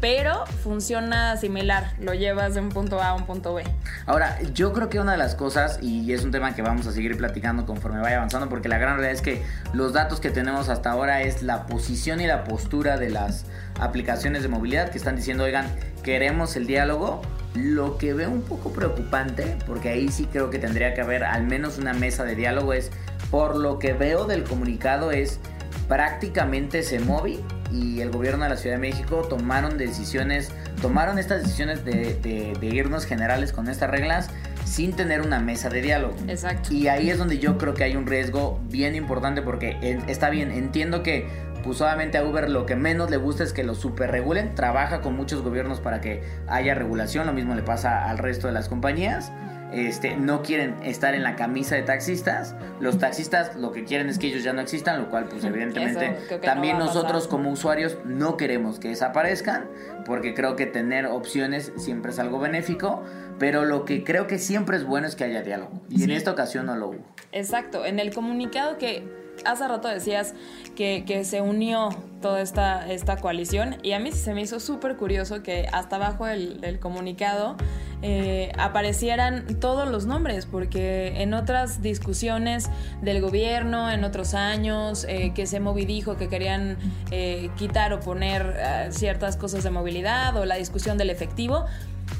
pero 0.00 0.47
funciona 0.62 1.37
similar, 1.37 1.93
lo 1.99 2.14
llevas 2.14 2.55
de 2.55 2.61
un 2.61 2.69
punto 2.69 3.00
A 3.00 3.09
a 3.09 3.14
un 3.14 3.26
punto 3.26 3.55
B. 3.55 3.64
Ahora, 4.07 4.38
yo 4.55 4.73
creo 4.73 4.88
que 4.88 5.00
una 5.00 5.12
de 5.12 5.19
las 5.19 5.35
cosas, 5.35 5.78
y 5.83 6.12
es 6.12 6.25
un 6.25 6.31
tema 6.31 6.55
que 6.55 6.62
vamos 6.62 6.87
a 6.87 6.93
seguir 6.93 7.17
platicando 7.17 7.67
conforme 7.67 8.00
vaya 8.00 8.17
avanzando, 8.17 8.49
porque 8.49 8.69
la 8.69 8.78
gran 8.78 8.97
realidad 8.97 9.14
es 9.14 9.23
que 9.23 9.43
los 9.73 9.93
datos 9.93 10.21
que 10.21 10.31
tenemos 10.31 10.69
hasta 10.69 10.90
ahora 10.90 11.23
es 11.23 11.43
la 11.43 11.67
posición 11.67 12.21
y 12.21 12.26
la 12.26 12.45
postura 12.45 12.97
de 12.97 13.11
las 13.11 13.47
aplicaciones 13.81 14.43
de 14.43 14.49
movilidad 14.49 14.90
que 14.90 14.99
están 14.99 15.17
diciendo, 15.17 15.45
oigan, 15.45 15.67
queremos 16.02 16.57
el 16.57 16.67
diálogo. 16.67 17.23
Lo 17.55 17.99
que 17.99 18.12
veo 18.12 18.31
un 18.31 18.43
poco 18.43 18.73
preocupante, 18.73 19.57
porque 19.67 19.88
ahí 19.88 20.09
sí 20.11 20.28
creo 20.31 20.50
que 20.50 20.59
tendría 20.59 20.95
que 20.95 21.00
haber 21.00 21.25
al 21.25 21.45
menos 21.45 21.78
una 21.78 21.93
mesa 21.93 22.23
de 22.25 22.37
diálogo, 22.37 22.73
es 22.73 22.93
por 23.31 23.57
lo 23.57 23.78
que 23.78 23.95
veo 23.95 24.26
del 24.26 24.45
comunicado 24.45 25.11
es 25.11 25.40
prácticamente 25.88 26.83
se 26.83 27.00
movi 27.00 27.40
y 27.72 28.00
el 28.00 28.10
gobierno 28.10 28.44
de 28.44 28.50
la 28.50 28.56
Ciudad 28.56 28.76
de 28.76 28.80
México 28.80 29.26
tomaron 29.28 29.78
decisiones, 29.78 30.50
tomaron 30.80 31.18
estas 31.18 31.42
decisiones 31.42 31.84
de, 31.84 32.58
irnos 32.62 33.04
generales 33.04 33.52
con 33.52 33.68
estas 33.68 33.90
reglas 33.90 34.30
sin 34.64 34.92
tener 34.92 35.22
una 35.22 35.40
mesa 35.40 35.70
de 35.70 35.80
diálogo. 35.80 36.14
Exacto. 36.28 36.72
Y 36.72 36.88
ahí 36.88 37.10
es 37.10 37.18
donde 37.18 37.38
yo 37.38 37.58
creo 37.58 37.75
que 37.75 37.84
hay 37.84 37.96
un 37.96 38.06
riesgo 38.06 38.60
bien 38.64 38.94
importante 38.94 39.42
porque 39.42 39.98
está 40.06 40.30
bien, 40.30 40.50
entiendo 40.50 41.02
que 41.02 41.26
pues 41.64 41.80
obviamente 41.80 42.18
a 42.18 42.25
Uber 42.25 42.48
lo 42.48 42.66
que 42.66 42.76
menos 42.76 43.10
le 43.10 43.16
gusta 43.16 43.42
es 43.44 43.52
que 43.52 43.64
lo 43.64 43.75
super 43.75 44.10
regulen, 44.10 44.54
trabaja 44.54 45.00
con 45.00 45.16
muchos 45.16 45.42
gobiernos 45.42 45.80
para 45.80 46.00
que 46.00 46.22
haya 46.46 46.75
regulación, 46.75 47.26
lo 47.26 47.32
mismo 47.32 47.54
le 47.54 47.62
pasa 47.62 48.08
al 48.08 48.18
resto 48.18 48.46
de 48.46 48.52
las 48.52 48.68
compañías 48.68 49.32
este, 49.72 50.16
no 50.16 50.42
quieren 50.42 50.76
estar 50.82 51.14
en 51.14 51.22
la 51.22 51.37
camisa 51.37 51.75
de 51.75 51.82
taxistas. 51.82 52.54
Los 52.80 52.98
taxistas 52.98 53.56
lo 53.56 53.72
que 53.72 53.84
quieren 53.84 54.08
es 54.08 54.18
que 54.18 54.28
ellos 54.28 54.42
ya 54.42 54.52
no 54.52 54.60
existan, 54.60 55.00
lo 55.00 55.10
cual 55.10 55.26
pues 55.28 55.44
evidentemente 55.44 56.16
también 56.42 56.78
nosotros 56.78 57.28
como 57.28 57.50
usuarios 57.50 57.98
no 58.04 58.37
queremos 58.37 58.78
que 58.78 58.88
desaparezcan, 58.88 59.66
porque 60.04 60.34
creo 60.34 60.56
que 60.56 60.66
tener 60.66 61.06
opciones 61.06 61.72
siempre 61.76 62.12
es 62.12 62.18
algo 62.18 62.38
benéfico, 62.38 63.02
pero 63.38 63.64
lo 63.64 63.84
que 63.84 64.04
creo 64.04 64.26
que 64.26 64.38
siempre 64.38 64.76
es 64.76 64.84
bueno 64.84 65.06
es 65.06 65.16
que 65.16 65.25
haya 65.25 65.42
diálogo. 65.42 65.80
Y 65.90 66.02
en 66.04 66.10
esta 66.10 66.30
ocasión 66.30 66.66
no 66.66 66.76
lo 66.76 66.88
hubo. 66.88 67.04
Exacto, 67.32 67.84
en 67.84 67.98
el 67.98 68.12
comunicado 68.14 68.78
que 68.78 69.04
hace 69.44 69.68
rato 69.68 69.88
decías 69.88 70.34
que, 70.76 71.25
se 71.25 71.40
unió 71.40 71.90
toda 72.20 72.40
esta, 72.40 72.90
esta 72.90 73.16
coalición 73.16 73.76
y 73.82 73.92
a 73.92 73.98
mí 73.98 74.12
se 74.12 74.34
me 74.34 74.42
hizo 74.42 74.60
súper 74.60 74.96
curioso 74.96 75.42
que 75.42 75.68
hasta 75.72 75.96
abajo 75.96 76.26
del 76.26 76.78
comunicado 76.80 77.56
eh, 78.00 78.52
aparecieran 78.59 79.59
todos 79.59 79.88
los 79.88 80.07
nombres, 80.07 80.47
porque 80.47 81.21
en 81.21 81.35
otras 81.35 81.83
discusiones 81.83 82.71
del 83.02 83.21
gobierno, 83.21 83.90
en 83.90 84.05
otros 84.05 84.35
años, 84.35 85.05
eh, 85.09 85.33
que 85.35 85.47
se 85.47 85.59
dijo 85.59 86.17
que 86.17 86.28
querían 86.28 86.76
eh, 87.11 87.50
quitar 87.57 87.93
o 87.93 88.00
poner 88.00 88.88
ciertas 88.90 89.37
cosas 89.37 89.64
de 89.64 89.71
movilidad 89.71 90.37
o 90.37 90.45
la 90.45 90.55
discusión 90.55 90.97
del 90.97 91.11
efectivo, 91.11 91.64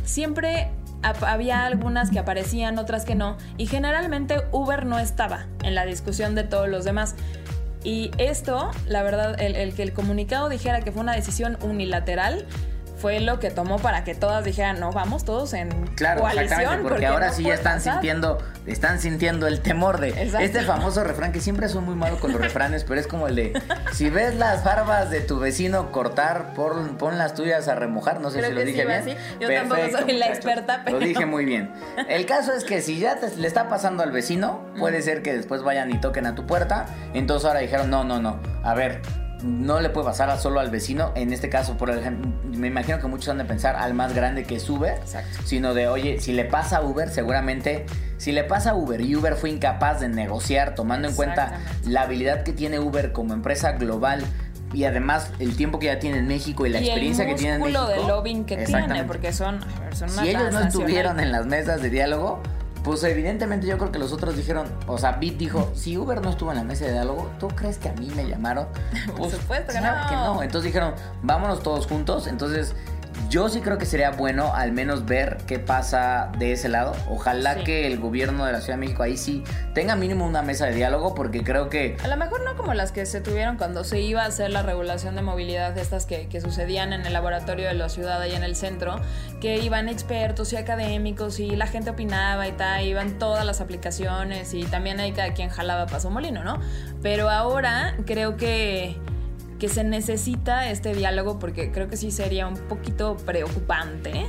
siempre 0.05 0.71
había 1.03 1.65
algunas 1.65 2.11
que 2.11 2.19
aparecían, 2.19 2.79
otras 2.79 3.05
que 3.05 3.15
no, 3.15 3.37
y 3.57 3.67
generalmente 3.67 4.43
Uber 4.51 4.85
no 4.85 4.99
estaba 4.99 5.47
en 5.63 5.77
la 5.77 5.87
discusión 5.87 6.35
de 6.35 6.43
todos 6.43 6.69
los 6.69 6.85
demás. 6.85 7.15
Y 7.85 8.11
esto, 8.19 8.73
la 8.89 9.05
verdad, 9.05 9.41
el 9.41 9.73
que 9.75 9.85
el 9.85 9.93
comunicado 9.93 10.49
dijera 10.49 10.81
que 10.81 10.91
fue 10.91 11.03
una 11.03 11.15
decisión 11.15 11.57
unilateral, 11.63 12.45
fue 12.99 13.21
lo 13.21 13.39
que 13.39 13.51
tomó 13.51 13.79
para 13.79 14.05
que 14.05 14.15
todas 14.15 14.45
dijeran, 14.45 14.81
no, 14.81 14.93
vamos 14.93 15.25
todos 15.25 15.55
en 15.55 15.69
claro, 15.95 16.29
Exactamente, 16.29 16.89
porque, 16.89 17.07
ahora 17.07 17.33
sí 17.33 17.45
ya 17.45 17.55
están 17.55 17.81
sintiendo, 17.81 18.39
están 18.67 19.01
sintiendo 19.01 19.47
el 19.47 19.61
temor 19.61 20.01
de 20.01 20.09
este 20.41 20.63
famoso 20.63 21.05
refrán 21.05 21.33
que 21.33 21.41
siempre 21.41 21.69
son 21.69 21.85
muy 21.85 21.95
malos 21.95 22.19
con 22.19 22.33
los 22.33 22.41
refranes, 22.41 22.85
pero 22.85 23.01
es 23.01 23.07
como 23.07 23.29
el 23.29 23.37
de 23.37 23.63
si 23.93 24.11
ves 24.11 24.35
las 24.35 24.65
barbas 24.65 25.11
de 25.11 25.21
tu 25.21 25.39
vecino 25.39 25.93
cortar, 25.93 26.55
pon, 26.55 26.97
pon 26.97 27.19
las 27.19 27.35
tuyas 27.35 27.69
a 27.69 27.75
remojar, 27.75 28.21
no 28.21 28.31
sé 28.31 28.45
si 28.45 28.53
lo 28.53 28.65
dije 28.65 28.85
bien. 28.85 29.17
Yo 29.41 29.49
tampoco 29.49 29.81
soy 29.91 30.13
la 30.13 30.27
experta, 30.27 30.83
pero 30.85 30.99
lo 30.99 31.07
dije 31.07 31.27
muy 31.27 31.45
bien. 31.45 31.71
El 32.09 32.27
caso 32.27 32.53
es 32.53 32.65
que 32.65 32.83
si 32.83 32.99
ya 32.99 33.17
le 33.37 33.47
está 33.47 33.69
pasando 33.69 34.03
al 34.03 34.11
vecino, 34.11 34.61
puede 34.79 35.03
ser 35.03 35.23
que 35.23 35.33
después 35.35 35.63
vayan 35.63 35.91
y 35.91 36.01
toquen 36.01 36.27
a 36.27 36.35
tu 36.35 36.47
puerta, 36.47 36.87
entonces 37.15 37.47
ahora 37.47 37.61
dijeron, 37.61 37.91
"No, 37.91 38.05
no, 38.05 38.21
no. 38.21 38.41
A 38.65 38.75
ver, 38.75 39.01
no 39.43 39.81
le 39.81 39.91
puede 39.91 40.07
pasar 40.07 40.37
solo 40.39 40.61
al 40.61 40.71
vecino. 40.71 41.13
En 41.15 41.33
este 41.33 41.49
caso, 41.49 41.77
por 41.77 41.91
ejemplo, 41.91 42.31
me 42.45 42.67
imagino 42.67 42.99
que 42.99 43.07
muchos 43.07 43.29
han 43.29 43.39
de 43.39 43.45
pensar 43.45 43.77
al 43.77 43.95
más 43.95 44.15
grande 44.15 44.45
que 44.45 44.57
es 44.57 44.69
Uber, 44.69 45.01
sino 45.45 45.75
de, 45.75 45.89
oye, 45.89 46.21
si 46.21 46.33
le 46.33 46.45
pasa 46.45 46.79
a 46.79 46.83
Uber, 46.83 47.09
seguramente, 47.09 47.87
si 48.17 48.33
le 48.33 48.45
pasa 48.45 48.71
a 48.71 48.75
Uber 48.75 49.01
y 49.01 49.15
Uber 49.17 49.35
fue 49.35 49.51
incapaz 49.51 50.01
de 50.01 50.09
negociar, 50.09 50.75
tomando 50.75 51.09
en 51.09 51.15
cuenta 51.15 51.61
la 51.85 52.03
habilidad 52.03 52.43
que 52.43 52.53
tiene 52.53 52.81
Uber 52.81 53.13
como 53.13 53.35
empresa 53.35 53.73
global 53.73 54.25
y 54.73 54.85
además 54.85 55.31
el 55.39 55.57
tiempo 55.57 55.79
que 55.79 55.87
ya 55.87 55.99
tiene 55.99 56.19
en 56.19 56.27
México 56.27 56.67
y 56.67 56.71
la 56.71 56.81
experiencia 56.81 57.27
que 57.27 57.35
tiene 57.35 57.55
en 57.55 57.63
México. 57.63 57.87
de 57.87 57.97
lobbying 57.97 58.45
que 58.45 58.57
tiene, 58.59 59.05
porque 59.05 59.33
son, 59.33 59.61
son 59.95 60.11
Si 60.11 60.29
ellos 60.29 60.53
no 60.53 60.61
estuvieron 60.61 61.21
en 61.21 61.33
las 61.33 61.47
mesas 61.47 61.81
de 61.81 61.91
diálogo, 61.91 62.43
pues 62.85 63.03
evidentemente 63.05 63.67
yo 63.67 63.79
creo 63.79 63.93
que 63.93 63.99
los 63.99 64.13
otros 64.13 64.37
dijeron, 64.37 64.67
o 64.87 64.99
sea, 64.99 65.13
Bit 65.13 65.37
dijo, 65.37 65.71
si 65.75 65.97
Uber 65.97 66.21
no 66.21 66.31
estuvo 66.31 66.51
en 66.51 66.59
la 66.59 66.65
mesa 66.65 66.85
de 66.85 66.93
diálogo, 66.93 67.31
¿tú 67.39 67.49
crees 67.49 67.79
que 67.79 67.89
a 67.89 67.93
mí 67.93 68.11
me 68.15 68.27
llamaron? 68.27 68.69
Por 69.09 69.17
pues, 69.17 69.33
supuesto 69.33 69.73
que 69.73 69.81
no. 69.81 69.89
que 70.09 70.15
no. 70.15 70.43
Entonces 70.43 70.73
dijeron, 70.73 70.95
vámonos 71.23 71.63
todos 71.63 71.87
juntos. 71.87 72.27
Entonces 72.27 72.75
yo 73.29 73.49
sí 73.49 73.61
creo 73.61 73.79
que 73.79 73.87
sería 73.87 74.11
bueno 74.11 74.55
al 74.55 74.73
menos 74.73 75.05
ver 75.05 75.39
qué 75.47 75.59
pasa 75.59 76.31
de 76.39 76.53
ese 76.53 76.69
lado. 76.69 76.95
Ojalá 77.09 77.57
que 77.65 77.87
el 77.87 77.99
gobierno 77.99 78.47
de 78.47 78.53
la 78.53 78.61
Ciudad 78.61 78.79
de 78.79 78.81
México 78.81 79.03
ahí 79.03 79.17
sí 79.17 79.45
tenga 79.75 79.97
mínimo 79.97 80.27
una 80.27 80.43
mesa 80.43 80.67
de 80.67 80.75
diálogo 80.75 81.15
porque 81.15 81.43
creo 81.43 81.69
que... 81.69 81.97
A 82.03 82.09
lo 82.09 82.17
mejor 82.17 82.43
no 82.45 82.57
como 82.57 82.75
las 82.75 82.93
que 82.93 83.05
se 83.07 83.21
tuvieron 83.21 83.57
cuando 83.57 83.85
se 83.85 84.01
iba 84.01 84.23
a 84.23 84.27
hacer 84.27 84.51
la 84.51 84.63
regulación 84.63 85.15
de 85.15 85.23
movilidad, 85.23 85.77
estas 85.77 86.07
que, 86.07 86.27
sucedían 86.41 86.93
en 86.93 87.05
el 87.05 87.13
laboratorio 87.13 87.67
de 87.67 87.75
la 87.75 87.89
ciudad 87.89 88.21
ahí 88.21 88.35
en 88.35 88.45
el 88.45 88.57
centro, 88.57 89.01
que 89.41 89.59
iban 89.59 89.89
expertos 89.89 90.53
y 90.53 90.57
académicos 90.57 91.41
y 91.41 91.57
la 91.57 91.67
gente 91.67 91.91
opinaba 91.91 92.47
y 92.49 92.53
tal, 92.53 92.85
iban 92.85 93.19
todas 93.19 93.45
las 93.45 93.61
aplicaciones 93.61 94.55
y 94.55 94.65
también 94.65 95.01
hay 95.01 95.13
cada 95.13 95.35
quien 95.35 95.51
jalaba 95.51 95.87
paso 95.87 96.11
molino, 96.11 96.45
¿no? 96.45 96.61
Pero 97.03 97.29
ahora 97.29 97.97
creo 98.07 98.37
que 98.37 98.97
que 99.59 99.69
se 99.69 99.85
necesita 99.85 100.71
este 100.71 100.95
diálogo 100.95 101.39
porque 101.39 101.71
creo 101.71 101.89
que 101.89 101.97
sí 101.97 102.11
sería 102.11 102.47
un 102.47 102.57
poquito 102.57 103.17
preocupante 103.17 104.27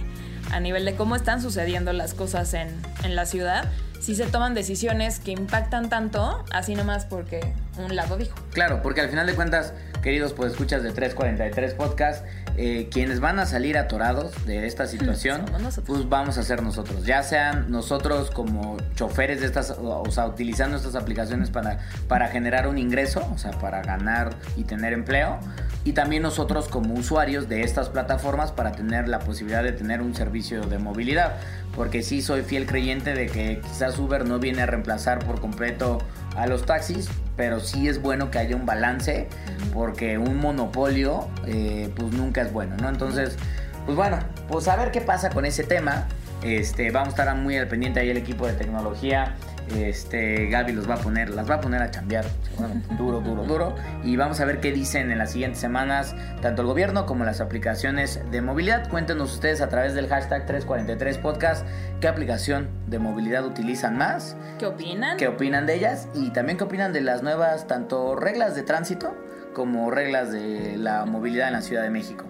a 0.52 0.60
nivel 0.60 0.86
de 0.86 0.96
cómo 0.96 1.16
están 1.16 1.42
sucediendo 1.42 1.94
las 1.94 2.14
cosas 2.14 2.54
en, 2.54 2.70
en 3.04 3.16
la 3.16 3.26
ciudad 3.26 3.70
si 4.00 4.16
se 4.16 4.26
toman 4.26 4.54
decisiones 4.54 5.20
que 5.20 5.32
impactan 5.32 5.90
tanto, 5.90 6.44
así 6.52 6.74
nomás 6.74 7.06
porque 7.06 7.54
un 7.78 7.96
lado 7.96 8.18
dijo. 8.18 8.36
Claro, 8.52 8.82
porque 8.82 9.02
al 9.02 9.10
final 9.10 9.28
de 9.28 9.36
cuentas, 9.36 9.74
queridos 10.02 10.34
pues 10.34 10.54
escuchas 10.54 10.84
de 10.84 10.92
343 10.92 11.74
Podcast, 11.74 12.26
eh, 12.62 12.90
quienes 12.92 13.22
van 13.22 13.40
a 13.40 13.46
salir 13.46 13.78
atorados 13.78 14.46
de 14.46 14.68
esta 14.68 14.86
situación, 14.86 15.46
pues 15.86 16.10
vamos 16.10 16.38
a 16.38 16.44
ser 16.44 16.62
nosotros. 16.62 17.06
Ya 17.06 17.24
sean 17.24 17.72
nosotros 17.72 18.32
como 18.32 18.76
choferes 18.96 19.40
de 19.40 19.46
estas, 19.46 19.78
o 19.80 20.12
sea, 20.12 20.28
utilizando 20.28 20.76
estas 20.76 20.96
aplicaciones 20.96 21.52
para, 21.52 21.80
para 22.10 22.28
generar 22.28 22.68
un 22.68 22.78
ingreso, 22.78 23.26
o 23.34 23.38
sea, 23.38 23.52
para 23.52 23.82
ganar 23.82 24.36
y 24.58 24.66
tener 24.66 24.92
empleo. 24.92 25.40
Y 25.86 25.94
también 25.94 26.22
nosotros 26.22 26.68
como 26.68 26.96
usuarios 26.96 27.48
de 27.48 27.64
estas 27.64 27.88
plataformas 27.88 28.52
para 28.52 28.74
tener 28.74 29.08
la 29.08 29.20
posibilidad 29.20 29.64
de 29.64 29.72
tener 29.72 30.02
un 30.02 30.14
servicio 30.14 30.60
de 30.64 30.80
movilidad. 30.80 31.38
Porque 31.78 32.04
sí 32.04 32.22
soy 32.22 32.42
fiel 32.42 32.66
creyente 32.66 33.14
de 33.14 33.28
que 33.28 33.62
quizás 33.62 33.98
Uber 33.98 34.26
no 34.26 34.38
viene 34.38 34.64
a 34.64 34.66
reemplazar 34.66 35.20
por 35.20 35.40
completo 35.40 36.00
a 36.36 36.46
los 36.46 36.66
taxis, 36.66 37.08
pero 37.40 37.62
sí 37.62 37.88
es 37.88 38.02
bueno 38.02 38.32
que 38.32 38.38
haya 38.38 38.54
un 38.58 38.66
balance 38.66 39.30
porque 39.74 40.18
un 40.18 40.40
monopolio 40.40 41.30
eh, 41.48 41.90
pues 41.96 42.12
nunca 42.12 42.42
es 42.42 42.52
bueno, 42.52 42.76
¿no? 42.82 42.90
Entonces, 42.90 43.38
pues 43.86 43.96
bueno, 43.96 44.20
pues 44.50 44.68
a 44.68 44.76
ver 44.76 44.92
qué 44.92 45.00
pasa 45.00 45.30
con 45.30 45.46
ese 45.46 45.64
tema. 45.64 46.06
Este, 46.44 46.92
vamos 46.92 47.08
a 47.08 47.12
estar 47.12 47.36
muy 47.38 47.56
al 47.56 47.70
pendiente 47.70 48.02
ahí 48.02 48.10
el 48.10 48.18
equipo 48.18 48.46
de 48.46 48.52
tecnología 48.54 49.36
este, 49.76 50.48
Gaby 50.48 50.74
los 50.74 50.90
va 50.90 50.96
a 50.96 50.98
poner, 50.98 51.30
las 51.30 51.50
va 51.50 51.56
a 51.56 51.62
poner 51.62 51.82
a 51.82 51.92
chambear, 51.92 52.26
duro, 52.98 53.22
duro, 53.22 53.44
duro. 53.44 53.76
Y 54.04 54.16
vamos 54.16 54.40
a 54.40 54.46
ver 54.46 54.60
qué 54.60 54.72
dicen 54.72 55.12
en 55.12 55.18
las 55.18 55.32
siguientes 55.32 55.60
semanas, 55.60 56.16
tanto 56.42 56.62
el 56.62 56.68
gobierno 56.68 57.06
como 57.06 57.24
las 57.26 57.42
aplicaciones 57.42 58.22
de 58.32 58.42
movilidad. 58.42 58.90
Cuéntenos 58.90 59.34
ustedes 59.34 59.62
a 59.62 59.70
través 59.70 59.94
del 59.94 60.08
hashtag 60.08 60.46
343podcast 60.46 61.64
qué 62.00 62.08
aplicación 62.08 62.70
de 62.88 63.00
movilidad 63.00 63.46
utilizan 63.46 63.98
más. 63.98 64.36
¿Qué 64.58 64.66
opinan? 64.66 65.18
¿Qué 65.18 65.28
opinan 65.28 65.66
de 65.66 65.76
ellas? 65.76 66.08
Y 66.14 66.32
también 66.32 66.58
qué 66.58 66.64
opinan 66.64 66.94
de 66.94 67.02
las 67.02 67.24
nuevas, 67.24 67.68
tanto 67.68 68.16
reglas 68.16 68.56
de 68.56 68.64
tránsito 68.64 69.16
como 69.54 69.92
reglas 69.92 70.32
de 70.32 70.78
la 70.78 71.06
movilidad 71.06 71.48
en 71.48 71.54
la 71.54 71.62
Ciudad 71.62 71.84
de 71.84 71.90
México. 71.90 72.26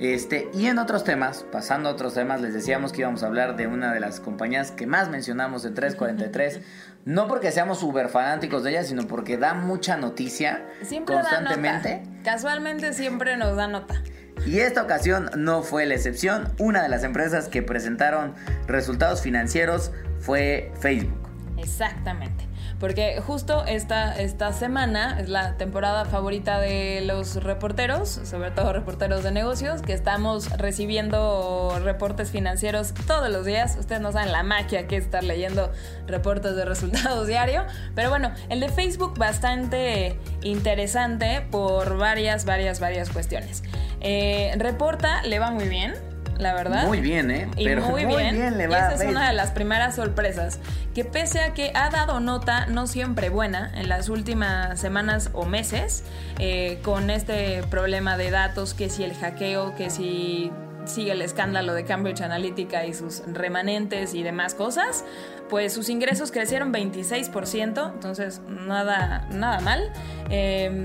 Este, 0.00 0.48
y 0.54 0.66
en 0.66 0.78
otros 0.78 1.04
temas, 1.04 1.44
pasando 1.52 1.90
a 1.90 1.92
otros 1.92 2.14
temas, 2.14 2.40
les 2.40 2.54
decíamos 2.54 2.90
que 2.90 3.02
íbamos 3.02 3.22
a 3.22 3.26
hablar 3.26 3.56
de 3.56 3.66
una 3.66 3.92
de 3.92 4.00
las 4.00 4.18
compañías 4.18 4.70
que 4.70 4.86
más 4.86 5.10
mencionamos 5.10 5.62
de 5.62 5.70
343. 5.70 6.60
no 7.04 7.28
porque 7.28 7.52
seamos 7.52 7.80
super 7.80 8.08
fanáticos 8.08 8.62
de 8.64 8.70
ella, 8.70 8.84
sino 8.84 9.06
porque 9.06 9.36
da 9.36 9.52
mucha 9.52 9.98
noticia 9.98 10.66
siempre 10.82 11.16
constantemente. 11.16 12.02
Casualmente 12.24 12.94
siempre 12.94 13.36
nos 13.36 13.56
da 13.56 13.68
nota. 13.68 14.02
Y 14.46 14.60
esta 14.60 14.82
ocasión 14.82 15.30
no 15.36 15.62
fue 15.62 15.84
la 15.84 15.94
excepción. 15.94 16.52
Una 16.58 16.82
de 16.82 16.88
las 16.88 17.04
empresas 17.04 17.48
que 17.48 17.62
presentaron 17.62 18.34
resultados 18.66 19.20
financieros 19.20 19.92
fue 20.18 20.72
Facebook. 20.80 21.28
Exactamente. 21.58 22.49
Porque 22.80 23.20
justo 23.20 23.64
esta, 23.66 24.18
esta 24.18 24.54
semana 24.54 25.20
es 25.20 25.28
la 25.28 25.58
temporada 25.58 26.06
favorita 26.06 26.58
de 26.58 27.02
los 27.02 27.36
reporteros, 27.36 28.08
sobre 28.24 28.50
todo 28.50 28.72
reporteros 28.72 29.22
de 29.22 29.30
negocios, 29.30 29.82
que 29.82 29.92
estamos 29.92 30.50
recibiendo 30.56 31.78
reportes 31.84 32.30
financieros 32.30 32.94
todos 33.06 33.28
los 33.30 33.44
días. 33.44 33.76
Ustedes 33.78 34.00
no 34.00 34.12
saben 34.12 34.32
la 34.32 34.42
magia 34.42 34.88
que 34.88 34.96
es 34.96 35.04
estar 35.04 35.22
leyendo 35.22 35.70
reportes 36.06 36.56
de 36.56 36.64
resultados 36.64 37.26
diario, 37.28 37.66
pero 37.94 38.08
bueno, 38.08 38.32
el 38.48 38.60
de 38.60 38.70
Facebook 38.70 39.18
bastante 39.18 40.18
interesante 40.40 41.46
por 41.50 41.98
varias, 41.98 42.46
varias, 42.46 42.80
varias 42.80 43.10
cuestiones. 43.10 43.62
Eh, 44.00 44.54
reporta, 44.56 45.22
le 45.22 45.38
va 45.38 45.50
muy 45.50 45.68
bien 45.68 46.09
la 46.40 46.54
verdad. 46.54 46.86
Muy 46.86 47.00
bien, 47.00 47.30
¿eh? 47.30 47.48
Pero 47.56 47.82
muy, 47.86 48.04
bien. 48.04 48.58
le 48.58 48.66
va 48.66 48.90
y 48.90 48.94
esa 48.94 49.04
es 49.04 49.10
una 49.10 49.28
de 49.28 49.34
las 49.34 49.50
primeras 49.50 49.96
sorpresas. 49.96 50.58
Que 50.94 51.04
pese 51.04 51.40
a 51.40 51.54
que 51.54 51.70
ha 51.74 51.90
dado 51.90 52.20
nota 52.20 52.66
no 52.66 52.86
siempre 52.86 53.28
buena 53.28 53.70
en 53.74 53.88
las 53.88 54.08
últimas 54.08 54.80
semanas 54.80 55.30
o 55.32 55.44
meses, 55.44 56.04
eh, 56.38 56.80
con 56.82 57.10
este 57.10 57.62
problema 57.70 58.16
de 58.16 58.30
datos, 58.30 58.74
que 58.74 58.88
si 58.90 59.04
el 59.04 59.14
hackeo, 59.14 59.74
que 59.76 59.90
si 59.90 60.50
sigue 60.86 61.12
el 61.12 61.22
escándalo 61.22 61.74
de 61.74 61.84
Cambridge 61.84 62.22
Analytica 62.22 62.86
y 62.86 62.94
sus 62.94 63.22
remanentes 63.26 64.14
y 64.14 64.22
demás 64.22 64.54
cosas, 64.54 65.04
pues 65.48 65.72
sus 65.72 65.88
ingresos 65.88 66.32
crecieron 66.32 66.72
26%, 66.72 67.92
entonces 67.92 68.40
nada, 68.48 69.26
nada 69.30 69.60
mal. 69.60 69.92
Eh, 70.30 70.84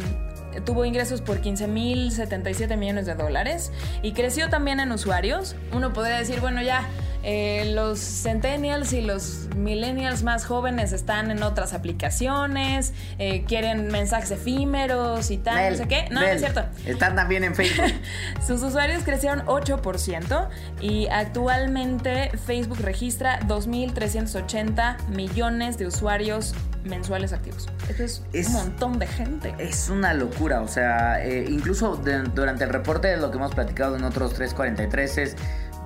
tuvo 0.63 0.85
ingresos 0.85 1.21
por 1.21 1.41
15.077 1.41 2.77
millones 2.77 3.05
de 3.05 3.15
dólares 3.15 3.71
y 4.01 4.13
creció 4.13 4.49
también 4.49 4.79
en 4.79 4.91
usuarios. 4.91 5.55
Uno 5.73 5.93
podría 5.93 6.17
decir, 6.17 6.39
bueno, 6.39 6.61
ya 6.61 6.87
eh, 7.27 7.71
los 7.73 7.99
centennials 7.99 8.93
y 8.93 9.01
los 9.01 9.47
millennials 9.55 10.21
más 10.21 10.45
jóvenes 10.45 10.93
están 10.93 11.31
en 11.31 11.41
otras 11.41 11.73
aplicaciones, 11.73 12.93
eh, 13.17 13.45
quieren 13.45 13.87
mensajes 13.87 14.29
efímeros 14.29 15.31
y 15.31 15.37
tal, 15.37 15.71
no 15.71 15.77
sé 15.77 15.87
qué. 15.87 16.07
No, 16.11 16.21
no 16.21 16.27
es 16.27 16.39
cierto. 16.39 16.63
Están 16.85 17.15
también 17.15 17.43
en 17.43 17.55
Facebook. 17.55 17.91
Sus 18.45 18.61
usuarios 18.61 19.03
crecieron 19.03 19.43
8% 19.47 20.49
y 20.81 21.07
actualmente 21.07 22.29
Facebook 22.45 22.77
registra 22.81 23.39
2.380 23.41 25.07
millones 25.07 25.79
de 25.79 25.87
usuarios 25.87 26.53
mensuales 26.85 27.33
activos. 27.33 27.67
Eso 27.89 28.23
es, 28.33 28.47
un 28.47 28.53
montón 28.53 28.99
de 28.99 29.07
gente. 29.07 29.55
Es 29.59 29.89
una 29.89 30.13
locura, 30.13 30.61
o 30.61 30.67
sea, 30.67 31.23
eh, 31.25 31.45
incluso 31.49 31.95
durante 31.95 32.63
el 32.63 32.69
reporte 32.69 33.07
de 33.07 33.17
lo 33.17 33.31
que 33.31 33.37
hemos 33.37 33.53
platicado 33.53 33.95
en 33.95 34.03
otros 34.03 34.33
343 34.33 35.17
es 35.17 35.35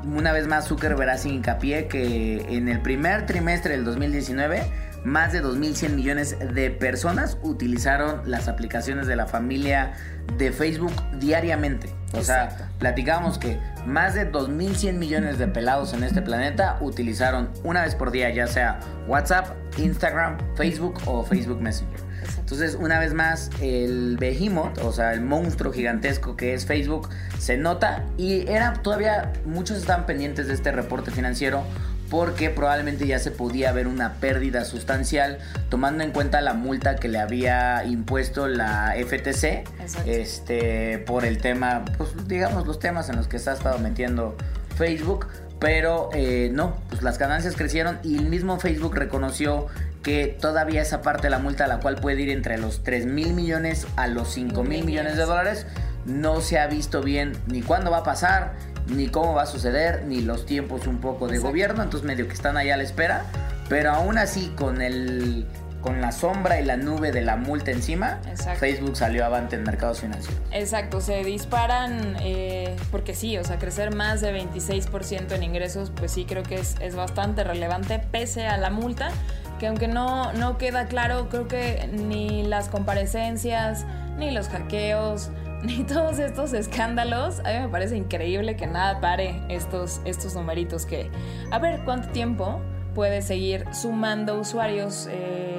una 0.03 0.31
vez 0.31 0.47
más 0.47 0.67
Zuckerberg 0.67 1.09
hace 1.09 1.29
hincapié 1.29 1.87
que 1.87 2.45
en 2.55 2.69
el 2.69 2.81
primer 2.81 3.25
trimestre 3.25 3.71
del 3.71 3.83
2019 3.83 4.63
más 5.03 5.31
de 5.31 5.43
2.100 5.43 5.89
millones 5.91 6.37
de 6.39 6.71
personas 6.71 7.37
utilizaron 7.41 8.21
las 8.25 8.47
aplicaciones 8.47 9.07
de 9.07 9.15
la 9.15 9.27
familia 9.27 9.93
de 10.37 10.51
Facebook 10.51 10.93
diariamente. 11.19 11.89
O 12.13 12.21
sea, 12.21 12.69
platicamos 12.79 13.37
que 13.37 13.59
más 13.85 14.13
de 14.13 14.31
2.100 14.31 14.93
millones 14.93 15.37
de 15.37 15.47
pelados 15.47 15.93
en 15.93 16.03
este 16.03 16.21
planeta 16.21 16.77
utilizaron 16.81 17.49
una 17.63 17.83
vez 17.83 17.95
por 17.95 18.11
día 18.11 18.29
ya 18.29 18.47
sea 18.47 18.79
WhatsApp, 19.07 19.47
Instagram, 19.77 20.38
Facebook 20.55 20.99
o 21.05 21.23
Facebook 21.23 21.61
Messenger. 21.61 21.99
Entonces, 22.38 22.75
una 22.75 22.99
vez 22.99 23.13
más, 23.13 23.49
el 23.61 24.17
behemoth, 24.17 24.79
o 24.79 24.91
sea, 24.91 25.13
el 25.13 25.21
monstruo 25.21 25.71
gigantesco 25.71 26.35
que 26.35 26.53
es 26.53 26.65
Facebook, 26.65 27.09
se 27.38 27.57
nota 27.57 28.05
y 28.17 28.47
era 28.47 28.73
todavía, 28.73 29.31
muchos 29.45 29.77
estaban 29.77 30.05
pendientes 30.05 30.47
de 30.47 30.53
este 30.53 30.71
reporte 30.71 31.11
financiero 31.11 31.63
porque 32.09 32.49
probablemente 32.49 33.05
ya 33.05 33.19
se 33.19 33.31
podía 33.31 33.71
ver 33.71 33.88
una 33.88 34.15
pérdida 34.15 34.65
sustancial 34.65 35.38
tomando 35.69 36.03
en 36.03 36.11
cuenta 36.11 36.41
la 36.41 36.53
multa 36.53 36.95
que 36.95 37.07
le 37.07 37.19
había 37.19 37.83
impuesto 37.85 38.47
la 38.47 38.95
FTC 38.97 39.63
este 40.05 40.97
por 40.99 41.23
el 41.23 41.38
tema 41.38 41.85
pues 41.97 42.27
digamos 42.27 42.65
los 42.65 42.79
temas 42.79 43.09
en 43.09 43.15
los 43.15 43.27
que 43.27 43.38
se 43.38 43.51
ha 43.51 43.53
estado 43.53 43.77
metiendo 43.79 44.35
Facebook 44.75 45.27
pero 45.59 46.09
eh, 46.13 46.49
no 46.53 46.75
pues 46.89 47.01
las 47.01 47.17
ganancias 47.17 47.55
crecieron 47.55 47.99
y 48.03 48.17
el 48.17 48.25
mismo 48.27 48.59
Facebook 48.59 48.95
reconoció 48.95 49.67
que 50.03 50.37
todavía 50.39 50.81
esa 50.81 51.01
parte 51.01 51.23
de 51.23 51.29
la 51.31 51.39
multa, 51.39 51.67
la 51.67 51.79
cual 51.79 51.95
puede 51.95 52.21
ir 52.21 52.29
entre 52.29 52.57
los 52.57 52.83
3 52.83 53.05
mil 53.05 53.33
millones 53.33 53.85
a 53.97 54.07
los 54.07 54.29
5 54.29 54.63
mil 54.63 54.85
millones 54.85 55.17
de 55.17 55.23
dólares, 55.23 55.65
no 56.05 56.41
se 56.41 56.57
ha 56.57 56.67
visto 56.67 57.01
bien 57.01 57.33
ni 57.47 57.61
cuándo 57.61 57.91
va 57.91 57.97
a 57.97 58.03
pasar, 58.03 58.53
ni 58.87 59.09
cómo 59.09 59.33
va 59.33 59.43
a 59.43 59.45
suceder, 59.45 60.05
ni 60.05 60.21
los 60.21 60.45
tiempos 60.45 60.87
un 60.87 60.99
poco 60.99 61.27
de 61.27 61.37
gobierno, 61.37 61.83
entonces 61.83 62.07
medio 62.07 62.27
que 62.27 62.33
están 62.33 62.55
ahí 62.55 62.69
a 62.69 62.77
la 62.77 62.83
espera, 62.83 63.25
pero 63.67 63.91
aún 63.91 64.17
así 64.17 64.53
con 64.55 64.81
el 64.81 65.45
con 65.81 66.01
la 66.01 66.12
sombra 66.12 66.59
y 66.59 66.65
la 66.65 66.77
nube 66.77 67.12
de 67.12 67.21
la 67.21 67.36
multa 67.36 67.71
encima, 67.71 68.19
Facebook 68.57 68.95
salió 68.95 69.25
avante 69.25 69.55
en 69.55 69.63
mercados 69.63 70.01
financieros. 70.01 70.41
Exacto, 70.51 71.01
se 71.01 71.23
disparan, 71.23 72.17
eh, 72.19 72.75
porque 72.91 73.13
sí, 73.15 73.38
o 73.38 73.43
sea, 73.43 73.58
crecer 73.58 73.95
más 73.95 74.21
de 74.21 74.34
26% 74.34 75.32
en 75.32 75.43
ingresos, 75.43 75.91
pues 75.95 76.12
sí 76.12 76.25
creo 76.25 76.43
que 76.43 76.56
es, 76.56 76.75
es 76.82 76.95
bastante 76.95 77.43
relevante, 77.43 77.99
pese 77.99 78.47
a 78.47 78.58
la 78.58 78.69
multa 78.69 79.12
que 79.60 79.67
aunque 79.67 79.88
no, 79.88 80.34
no 80.34 80.58
queda 80.58 80.88
claro, 80.88 81.30
creo 81.30 81.47
que 81.47 81.88
ni 81.91 82.43
las 82.43 82.69
comparecencias, 82.69 83.86
ni 84.17 84.32
los 84.32 84.47
hackeos, 84.47 85.30
ni 85.63 85.84
todos 85.84 86.17
estos 86.17 86.53
escándalos, 86.53 87.39
a 87.41 87.51
mí 87.51 87.60
me 87.60 87.67
parece 87.67 87.97
increíble 87.97 88.56
que 88.56 88.65
nada 88.65 88.99
pare 89.01 89.41
estos, 89.49 90.01
estos 90.06 90.34
numeritos 90.34 90.86
que, 90.86 91.12
a 91.51 91.60
ver 91.60 91.82
cuánto 91.84 92.10
tiempo 92.10 92.62
puede 92.95 93.21
seguir 93.21 93.65
sumando 93.73 94.39
usuarios 94.39 95.08
eh, 95.12 95.59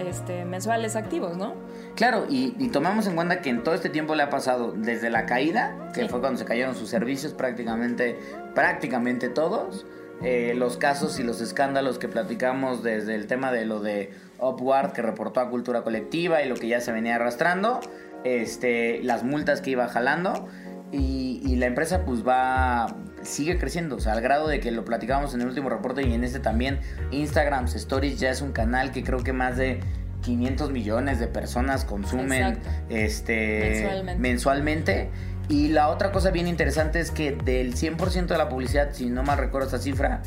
este, 0.00 0.44
mensuales 0.44 0.96
activos, 0.96 1.36
¿no? 1.36 1.54
Claro, 1.94 2.26
y, 2.28 2.68
tomamos 2.68 3.06
en 3.06 3.14
cuenta 3.14 3.40
que 3.40 3.50
en 3.50 3.62
todo 3.62 3.74
este 3.74 3.88
tiempo 3.88 4.14
le 4.14 4.22
ha 4.22 4.30
pasado 4.30 4.72
desde 4.72 5.10
la 5.10 5.26
caída, 5.26 5.90
que 5.94 6.08
fue 6.08 6.20
cuando 6.20 6.38
se 6.38 6.44
cayeron 6.44 6.74
sus 6.74 6.88
servicios 6.88 7.32
prácticamente, 7.32 8.18
prácticamente 8.54 9.28
todos, 9.28 9.86
eh, 10.22 10.54
los 10.54 10.76
casos 10.76 11.18
y 11.18 11.22
los 11.22 11.40
escándalos 11.40 11.98
que 11.98 12.08
platicamos 12.08 12.82
desde 12.82 13.14
el 13.14 13.26
tema 13.26 13.52
de 13.52 13.64
lo 13.64 13.80
de 13.80 14.10
Upward 14.38 14.92
que 14.92 15.02
reportó 15.02 15.40
a 15.40 15.48
Cultura 15.48 15.82
Colectiva 15.82 16.42
y 16.42 16.48
lo 16.48 16.56
que 16.56 16.68
ya 16.68 16.80
se 16.80 16.92
venía 16.92 17.16
arrastrando, 17.16 17.80
este, 18.24 19.02
las 19.02 19.24
multas 19.24 19.60
que 19.60 19.70
iba 19.70 19.88
jalando 19.88 20.46
y, 20.92 21.40
y 21.44 21.56
la 21.56 21.66
empresa 21.66 22.04
pues 22.04 22.26
va, 22.26 22.94
sigue 23.22 23.58
creciendo, 23.58 23.96
o 23.96 24.00
sea, 24.00 24.12
al 24.12 24.20
grado 24.20 24.48
de 24.48 24.60
que 24.60 24.70
lo 24.70 24.84
platicábamos 24.84 25.34
en 25.34 25.42
el 25.42 25.48
último 25.48 25.68
reporte 25.68 26.06
y 26.06 26.12
en 26.12 26.24
este 26.24 26.40
también, 26.40 26.80
Instagram 27.10 27.66
Stories 27.66 28.18
ya 28.18 28.30
es 28.30 28.42
un 28.42 28.52
canal 28.52 28.92
que 28.92 29.02
creo 29.02 29.22
que 29.22 29.32
más 29.32 29.56
de 29.56 29.80
500 30.22 30.70
millones 30.70 31.18
de 31.18 31.26
personas 31.26 31.84
consumen 31.84 32.58
este 32.88 34.02
mensualmente. 34.18 35.10
y 35.48 35.68
la 35.68 35.88
otra 35.88 36.12
cosa 36.12 36.30
bien 36.30 36.46
interesante 36.46 37.00
es 37.00 37.10
que 37.10 37.32
del 37.32 37.74
100% 37.74 38.26
de 38.26 38.38
la 38.38 38.48
publicidad, 38.48 38.92
si 38.92 39.06
no 39.06 39.22
mal 39.22 39.38
recuerdo 39.38 39.66
esta 39.66 39.78
cifra, 39.78 40.22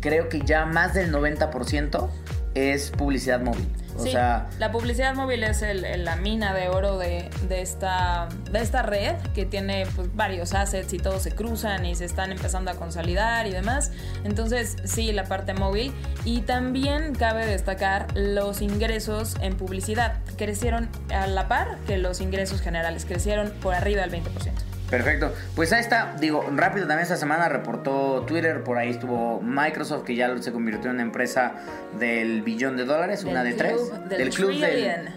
creo 0.00 0.28
que 0.28 0.40
ya 0.40 0.64
más 0.66 0.94
del 0.94 1.12
90% 1.12 2.08
es 2.54 2.90
publicidad 2.90 3.40
móvil. 3.40 3.68
O 3.96 4.02
sea, 4.02 4.48
la 4.58 4.72
publicidad 4.72 5.14
móvil 5.14 5.44
es 5.44 5.62
la 5.98 6.16
mina 6.16 6.54
de 6.54 6.68
oro 6.68 6.98
de, 6.98 7.30
esta, 7.50 8.28
de 8.50 8.60
esta 8.60 8.82
red 8.82 9.16
que 9.34 9.44
tiene 9.44 9.86
pues, 9.94 10.14
varios 10.14 10.54
assets 10.54 10.92
y 10.92 10.98
todos 10.98 11.22
se 11.22 11.32
cruzan 11.32 11.84
y 11.84 11.94
se 11.94 12.04
están 12.04 12.32
empezando 12.32 12.70
a 12.70 12.74
consolidar 12.74 13.46
y 13.46 13.50
demás. 13.50 13.92
Entonces, 14.24 14.76
sí, 14.84 15.12
la 15.12 15.24
parte 15.24 15.54
móvil. 15.54 15.92
Y 16.24 16.42
también 16.42 17.14
cabe 17.14 17.46
destacar 17.46 18.06
los 18.14 18.62
ingresos 18.62 19.36
en 19.40 19.56
publicidad. 19.56 20.20
Crecieron 20.36 20.88
a 21.14 21.26
la 21.26 21.48
par 21.48 21.78
que 21.86 21.98
los 21.98 22.20
ingresos 22.20 22.60
generales, 22.60 23.04
crecieron 23.04 23.50
por 23.60 23.74
arriba 23.74 24.02
del 24.02 24.22
20%. 24.22 24.71
Perfecto. 24.92 25.32
Pues 25.56 25.72
ahí 25.72 25.80
está. 25.80 26.14
Digo, 26.20 26.44
rápido 26.54 26.86
también 26.86 27.04
esta 27.04 27.16
semana 27.16 27.48
reportó 27.48 28.24
Twitter, 28.26 28.62
por 28.62 28.76
ahí 28.76 28.90
estuvo 28.90 29.40
Microsoft, 29.40 30.04
que 30.04 30.14
ya 30.14 30.36
se 30.36 30.52
convirtió 30.52 30.90
en 30.90 30.96
una 30.96 31.02
empresa 31.02 31.54
del 31.98 32.42
billón 32.42 32.76
de 32.76 32.84
dólares, 32.84 33.24
una 33.24 33.42
de 33.42 33.54
tres. 33.54 33.90
Del, 34.10 34.28
club 34.28 34.52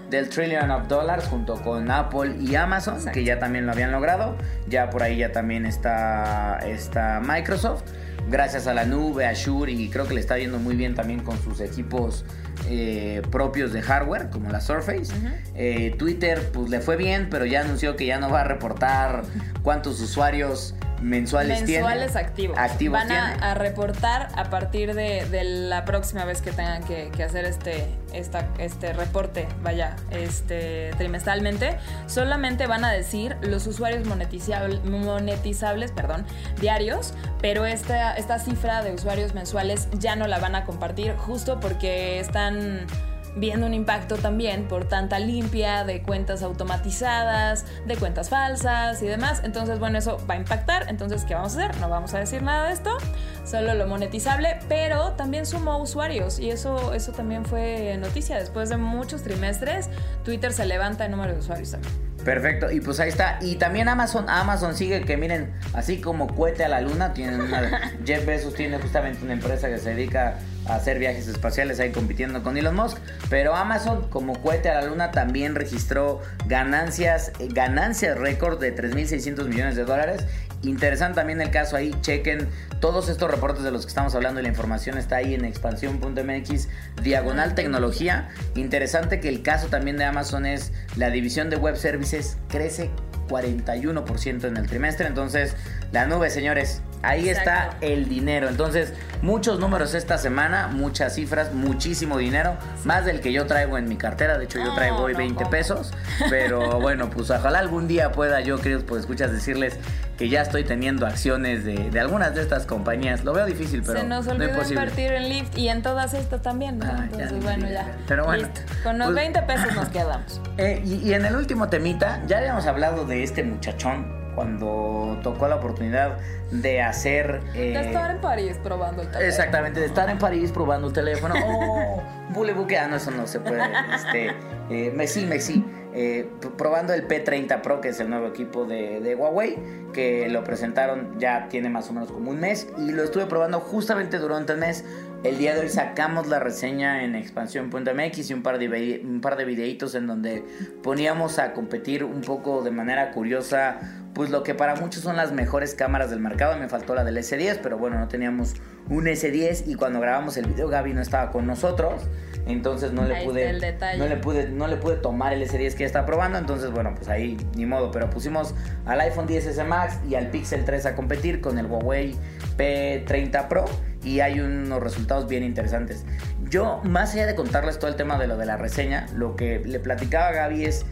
del, 0.10 0.30
trillion 0.30 0.72
of 0.72 0.88
dollars, 0.88 1.26
junto 1.26 1.56
con 1.62 1.92
Apple 1.92 2.38
y 2.40 2.56
Amazon, 2.56 3.04
que 3.12 3.26
ya 3.26 3.38
también 3.38 3.66
lo 3.66 3.74
habían 3.74 3.92
logrado. 3.92 4.38
Ya 4.70 4.90
por 4.90 5.04
ahí 5.04 5.18
ya 5.18 5.34
también 5.34 5.66
está, 5.66 6.58
está 6.66 7.20
Microsoft 7.20 7.84
gracias 8.30 8.68
a 8.68 8.74
la 8.74 8.86
nube, 8.86 9.26
a 9.26 9.32
Azure 9.32 9.72
y 9.72 9.90
creo 9.90 10.08
que 10.08 10.14
le 10.14 10.20
está 10.20 10.38
yendo 10.38 10.60
muy 10.60 10.76
bien 10.76 10.96
también 10.96 11.22
con 11.22 11.42
sus 11.42 11.60
equipos 11.60 12.26
eh, 12.68 13.22
propios 13.32 13.74
de 13.74 13.82
hardware 13.82 14.30
como 14.30 14.50
la 14.50 14.62
Surface. 14.62 15.14
Eh, 15.56 15.96
Twitter 15.98 16.50
pues 16.54 16.70
le 16.70 16.80
fue 16.80 16.98
bien, 16.98 17.28
pero 17.30 17.46
ya 17.46 17.62
anunció 17.62 17.96
que 17.96 18.06
ya 18.06 18.20
no 18.20 18.30
va 18.30 18.42
a 18.42 18.44
reportar 18.46 19.24
cuántos 19.62 20.00
usuarios 20.02 20.76
mensuales, 21.06 21.62
mensuales 21.62 22.16
activos. 22.16 22.58
Van 22.92 23.12
a, 23.12 23.54
reportar 23.54 24.30
a 24.36 24.50
partir 24.50 24.94
de, 24.96 25.44
la 25.44 25.86
próxima 25.86 26.26
vez 26.26 26.42
que 26.42 26.52
tengan 26.52 26.84
que, 26.84 27.24
hacer 27.24 27.46
este, 27.46 27.88
esta, 28.14 28.50
este 28.58 28.92
reporte, 28.94 29.48
vaya, 29.62 29.96
este 30.12 30.92
trimestralmente. 30.98 31.78
Solamente 32.08 32.68
van 32.68 32.84
a 32.84 32.92
decir 32.92 33.38
los 33.42 33.68
usuarios 33.68 34.06
monetizables, 34.08 34.84
monetizables 34.84 35.92
perdón, 35.92 36.26
diarios, 36.60 37.14
pero 37.42 37.66
esta, 37.66 38.16
esta 38.16 38.40
cifra 38.40 38.84
de 38.84 38.94
usuarios 38.94 39.34
mensuales 39.34 39.88
ya 39.94 40.16
no 40.16 40.28
la 40.28 40.40
van 40.40 40.56
a 40.56 40.66
compartir 40.66 41.16
justo 41.16 41.60
porque 41.60 42.20
están 42.20 42.88
viendo 43.36 43.68
un 43.68 43.74
impacto 43.74 44.18
también 44.18 44.68
por 44.68 44.86
tanta 44.86 45.20
limpia 45.20 45.84
de 45.84 46.02
cuentas 46.02 46.42
automatizadas, 46.44 47.66
de 47.86 47.96
cuentas 47.98 48.30
falsas 48.30 49.02
y 49.02 49.08
demás. 49.08 49.42
Entonces, 49.44 49.80
bueno, 49.80 49.98
eso 49.98 50.18
va 50.30 50.36
a 50.36 50.38
impactar. 50.38 50.86
Entonces, 50.90 51.24
¿qué 51.26 51.36
vamos 51.36 51.56
a 51.56 51.66
hacer? 51.66 51.80
No 51.80 51.90
vamos 51.90 52.14
a 52.14 52.20
decir 52.20 52.42
nada 52.42 52.68
de 52.68 52.74
esto, 52.74 52.98
solo 53.44 53.74
lo 53.74 53.88
monetizable, 53.88 54.60
pero 54.68 55.12
también 55.12 55.46
sumó 55.46 55.78
usuarios 55.78 56.40
y 56.40 56.50
eso, 56.50 56.94
eso 56.94 57.12
también 57.12 57.46
fue 57.46 57.98
noticia. 57.98 58.38
Después 58.38 58.70
de 58.70 58.78
muchos 58.78 59.24
trimestres, 59.24 59.90
Twitter 60.24 60.54
se 60.54 60.66
levanta 60.66 61.06
el 61.06 61.12
número 61.12 61.34
de 61.34 61.40
usuarios 61.40 61.72
también. 61.72 61.94
Perfecto, 62.24 62.72
y 62.72 62.82
pues 62.82 63.00
ahí 63.00 63.10
está. 63.10 63.38
Y 63.40 63.56
también 63.56 63.88
Amazon, 63.88 64.28
Amazon 64.28 64.76
sigue 64.76 65.02
que 65.02 65.16
miren, 65.16 65.54
así 65.74 66.02
como 66.02 66.28
cohete 66.28 66.66
a 66.66 66.70
la 66.70 66.82
luna, 66.82 67.14
tienen 67.14 67.40
una, 67.40 67.92
Jeff 68.06 68.26
Bezos 68.26 68.56
tiene 68.56 68.80
justamente 68.80 69.24
una 69.24 69.34
empresa 69.34 69.70
que 69.70 69.78
se 69.78 69.94
dedica 69.94 70.40
hacer 70.68 71.00
viajes 71.00 71.28
espaciales 71.28 71.80
ahí 71.80 71.92
compitiendo 71.92 72.44
con 72.44 72.58
Elon 72.58 72.76
Musk, 72.76 72.98
pero 73.30 73.56
Amazon 73.56 74.10
como 74.10 74.42
cohete 74.42 74.70
a 74.70 74.82
la 74.82 74.88
luna 74.88 75.12
también 75.12 75.56
registró 75.56 76.22
ganancias, 76.48 77.32
ganancias 77.50 78.18
récord 78.18 78.60
de 78.60 78.76
3.600 78.76 79.48
millones 79.48 79.76
de 79.76 79.86
dólares 79.86 80.26
Interesante 80.64 81.16
también 81.16 81.42
el 81.42 81.52
caso 81.52 81.76
ahí, 81.76 81.96
chequen 82.02 82.48
todos 82.80 83.10
estos 83.10 83.30
reportes 83.30 83.64
de 83.64 83.72
los 83.72 83.86
que 83.86 83.90
estamos 83.90 84.16
hablando 84.16 84.40
y 84.40 84.44
la 84.44 84.50
información 84.50 84.98
está 84.98 85.18
ahí 85.18 85.34
en 85.34 85.46
expansión.mx, 85.46 86.68
diagonal 87.04 87.56
tecnología. 87.56 88.30
Interesante 88.56 89.20
que 89.20 89.30
el 89.30 89.42
caso 89.42 89.68
también 89.68 89.98
de 89.98 90.06
Amazon 90.06 90.46
es 90.46 90.74
la 90.96 91.10
división 91.10 91.50
de 91.50 91.58
web 91.58 91.76
services 91.76 92.38
crece 92.50 92.90
41% 93.28 94.46
en 94.46 94.58
el 94.58 94.68
trimestre, 94.68 95.08
entonces 95.08 95.56
la 95.92 96.06
nube, 96.06 96.30
señores, 96.30 96.82
Ahí 97.06 97.30
está 97.30 97.78
el 97.82 98.10
dinero. 98.10 98.50
Entonces, 98.50 98.94
muchos 99.22 99.60
números 99.60 99.94
esta 99.94 100.18
semana, 100.18 100.68
muchas 100.68 101.14
cifras, 101.14 101.54
muchísimo 101.54 102.18
dinero, 102.18 102.58
más 102.84 103.06
del 103.06 103.22
que 103.22 103.32
yo 103.32 103.46
traigo 103.46 103.78
en 103.78 103.88
mi 103.88 103.96
cartera. 103.96 104.40
De 104.40 104.46
hecho, 104.46 104.58
yo 104.58 104.74
traigo 104.74 104.98
hoy 104.98 105.14
20 105.14 105.46
pesos. 105.46 105.94
Pero 106.30 106.80
bueno, 106.80 107.12
pues 107.12 107.30
ojalá 107.30 107.60
algún 107.60 107.88
día 107.88 108.12
pueda 108.12 108.42
yo, 108.42 108.60
queridos, 108.60 108.84
pues 108.84 109.02
escuchas 109.02 109.32
decirles 109.32 109.78
que 110.18 110.30
ya 110.30 110.42
estoy 110.42 110.64
teniendo 110.64 111.06
acciones 111.06 111.64
de, 111.64 112.00
algunas 112.00 112.34
de 112.34 112.42
estas 112.42 112.66
compañías. 112.66 113.24
Lo 113.24 113.34
veo 113.34 113.46
difícil, 113.46 113.84
pero 113.86 114.00
Se 114.00 114.08
nos 114.08 114.26
olvidó 114.28 114.64
invertir 114.64 115.12
en 115.12 115.30
Lyft 115.30 115.58
y 115.58 115.68
en 115.68 115.84
todas 115.84 116.14
estas 116.14 116.42
también, 116.42 116.80
¿no? 116.80 116.86
Ah, 116.88 117.04
Entonces, 117.04 117.44
bueno, 117.44 117.70
ya. 117.70 117.96
Pero 118.08 118.26
bueno. 118.26 118.48
Con 118.84 118.98
los 118.98 119.14
20 119.14 119.42
pues 119.42 119.60
pesos 119.60 119.76
nos 119.76 119.90
quedamos. 119.92 120.42
Eh, 120.58 120.82
y, 120.86 121.10
y 121.10 121.14
en 121.14 121.26
el 121.26 121.36
último 121.36 121.68
temita, 121.68 122.24
ya 122.28 122.38
habíamos 122.38 122.66
hablado 122.66 123.06
de 123.06 123.24
este 123.24 123.44
muchachón 123.44 124.25
cuando 124.36 125.18
tocó 125.24 125.48
la 125.48 125.56
oportunidad 125.56 126.18
de 126.52 126.82
hacer... 126.82 127.42
de 127.54 127.74
eh, 127.74 127.88
estar 127.88 128.12
en 128.12 128.22
París 128.22 128.60
probando 128.62 129.02
el 129.02 129.08
teléfono. 129.08 129.28
Exactamente, 129.28 129.80
de 129.80 129.86
estar 129.88 130.10
en 130.10 130.18
París 130.18 130.52
probando 130.52 130.88
el 130.88 130.94
teléfono. 130.94 131.34
Oh, 131.46 132.04
bule 132.34 132.54
ah, 132.78 132.88
no, 132.88 132.98
eso 132.98 133.12
no 133.12 133.26
se 133.26 133.40
puede. 133.40 133.64
Este, 133.94 134.36
eh, 134.70 134.92
Messi, 134.94 135.26
Messi. 135.26 135.66
Eh, 135.98 136.28
probando 136.58 136.94
el 136.94 137.08
P30 137.08 137.62
Pro, 137.62 137.80
que 137.80 137.88
es 137.88 138.02
el 138.02 138.10
nuevo 138.10 138.28
equipo 138.28 138.66
de, 138.66 139.16
Huawei, 139.16 139.58
que 139.94 140.28
lo 140.28 140.44
presentaron 140.44 141.18
ya 141.20 141.48
tiene 141.48 141.70
más 141.70 141.90
o 141.90 141.94
menos 141.94 142.12
como 142.12 142.32
un 142.32 142.40
mes 142.42 142.68
y 142.78 142.92
lo 142.92 143.02
estuve 143.04 143.28
probando 143.28 143.62
justamente 143.62 144.18
durante 144.20 144.52
el 144.52 144.60
mes. 144.60 144.84
El 145.24 145.38
día 145.38 145.56
de 145.56 145.62
hoy 145.62 145.70
sacamos 145.70 146.28
la 146.28 146.40
reseña 146.40 147.06
en 147.06 147.16
expansión.mx 147.16 148.30
y 148.30 148.34
un 148.34 148.44
par, 148.44 148.60
de, 148.60 149.02
un 149.06 149.22
par 149.22 149.38
de 149.38 149.46
videitos 149.46 149.96
en 149.96 150.06
donde 150.06 150.44
poníamos 150.84 151.40
a 151.40 151.54
competir 151.54 152.04
un 152.04 152.22
poco 152.22 152.62
de 152.62 152.72
manera 152.72 153.12
curiosa 153.12 153.80
pues 154.14 154.30
lo 154.30 154.44
que 154.44 154.54
para 154.54 154.76
muchos 154.76 155.02
son 155.02 155.16
las 155.16 155.32
mejores 155.32 155.76
cámaras 155.76 156.10
del 156.10 156.20
mercado. 156.20 156.58
Me 156.58 156.68
faltó 156.68 156.94
la 156.94 157.06
del 157.06 157.18
S10, 157.18 157.60
pero 157.64 157.78
bueno, 157.78 157.98
no 158.00 158.10
teníamos 158.10 158.56
un 158.90 159.06
S10 159.06 159.64
y 159.68 159.76
cuando 159.76 160.02
grabamos 160.02 160.36
el 160.36 160.46
video 160.46 160.68
Gaby 160.68 160.94
no 160.94 161.02
estaba 161.02 161.32
con 161.32 161.48
nosotros. 161.48 162.02
Entonces 162.48 162.92
no 162.92 163.06
le 163.06 163.24
pude 163.24 163.54
no 163.98 164.08
le 164.08 164.18
pude 164.18 164.50
no 164.50 164.68
le 164.68 164.78
pude 164.78 164.98
tomar 164.98 165.34
el 165.34 165.42
S10 165.42 165.74
que 165.74 165.80
ya 165.80 165.86
está 165.86 166.06
probando, 166.06 166.38
entonces 166.38 166.72
bueno, 166.72 166.94
pues 166.96 167.10
ahí 167.10 167.38
ni 167.56 167.66
modo, 167.66 167.92
pero 167.92 168.10
pusimos 168.10 168.54
al 168.86 169.02
iPhone 169.02 169.28
10S 169.28 169.66
Max 169.66 170.00
y 170.08 170.16
al 170.16 170.28
Pixel 170.28 170.64
3 170.64 170.86
a 170.86 170.96
competir 170.96 171.42
con 171.42 171.58
el 171.58 171.66
Huawei 171.66 172.16
P30 172.58 173.48
Pro 173.48 173.66
y 174.04 174.20
hay 174.20 174.40
unos 174.40 174.82
resultados 174.82 175.28
bien 175.28 175.44
interesantes. 175.44 176.06
Yo, 176.50 176.80
más 176.84 177.14
allá 177.14 177.26
de 177.26 177.36
contarles 177.36 177.80
todo 177.80 177.90
el 177.90 177.96
tema 177.96 178.20
de 178.20 178.28
lo 178.28 178.38
de 178.38 178.46
la 178.46 178.58
reseña, 178.58 179.08
lo 179.16 179.36
que 179.36 179.60
le 179.60 179.80
platicaba 179.80 180.28
a 180.28 180.32
Gaby 180.32 180.66
es, 180.66 180.86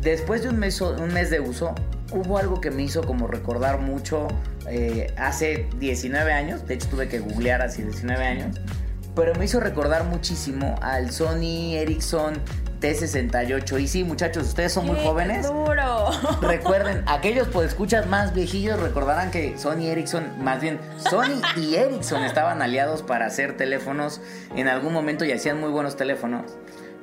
después 0.00 0.42
de 0.42 0.48
un 0.48 0.58
mes, 0.58 0.80
un 0.80 1.12
mes 1.12 1.30
de 1.30 1.40
uso, 1.40 1.74
hubo 2.12 2.38
algo 2.38 2.60
que 2.60 2.70
me 2.70 2.82
hizo 2.82 3.02
como 3.02 3.26
recordar 3.26 3.78
mucho 3.78 4.28
eh, 4.68 5.12
hace 5.18 5.66
19 5.78 6.32
años, 6.32 6.66
de 6.66 6.74
hecho 6.74 6.88
tuve 6.88 7.08
que 7.08 7.18
googlear 7.18 7.60
hace 7.60 7.82
19 7.82 8.24
años, 8.24 8.56
pero 9.14 9.34
me 9.34 9.44
hizo 9.44 9.60
recordar 9.60 10.04
muchísimo 10.04 10.76
al 10.80 11.10
Sony 11.10 11.74
Ericsson 11.74 12.34
T68. 12.80 13.80
Y 13.80 13.88
sí, 13.88 14.04
muchachos, 14.04 14.48
ustedes 14.48 14.72
son 14.72 14.86
muy 14.86 14.96
jóvenes. 15.02 15.46
Duro. 15.46 16.10
Recuerden, 16.42 17.02
aquellos 17.06 17.48
pues 17.48 17.68
escuchas 17.68 18.06
más 18.06 18.34
viejillos 18.34 18.78
recordarán 18.80 19.30
que 19.30 19.58
Sony 19.58 19.86
Ericsson, 19.86 20.42
más 20.42 20.60
bien 20.60 20.78
Sony 20.98 21.40
y 21.56 21.76
Ericsson 21.76 22.24
estaban 22.24 22.60
aliados 22.60 23.02
para 23.02 23.26
hacer 23.26 23.56
teléfonos 23.56 24.20
en 24.54 24.68
algún 24.68 24.92
momento 24.92 25.24
y 25.24 25.32
hacían 25.32 25.60
muy 25.60 25.70
buenos 25.70 25.96
teléfonos. 25.96 26.42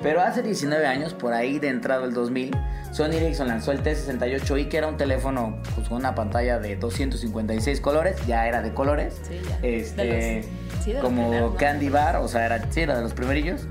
Pero 0.01 0.21
hace 0.21 0.41
19 0.41 0.85
años, 0.87 1.13
por 1.13 1.33
ahí 1.33 1.59
de 1.59 1.69
entrado 1.69 2.05
el 2.05 2.13
2000, 2.13 2.51
Sony 2.91 3.13
Ericsson 3.13 3.47
lanzó 3.47 3.71
el 3.71 3.83
T68i, 3.83 4.67
que 4.67 4.77
era 4.77 4.87
un 4.87 4.97
teléfono 4.97 5.59
pues, 5.75 5.87
con 5.87 5.97
una 5.97 6.15
pantalla 6.15 6.59
de 6.59 6.75
256 6.75 7.79
colores, 7.81 8.15
ya 8.25 8.47
era 8.47 8.61
de 8.61 8.73
colores. 8.73 9.21
Sí, 9.27 9.39
ya. 9.47 9.59
Este, 9.61 10.43
como 11.01 11.55
Candy 11.55 11.89
Bar, 11.89 12.17
o 12.17 12.27
sea, 12.27 12.45
era, 12.45 12.71
sí, 12.71 12.81
era 12.81 12.95
de 12.95 13.03
los 13.03 13.13
primerillos. 13.13 13.67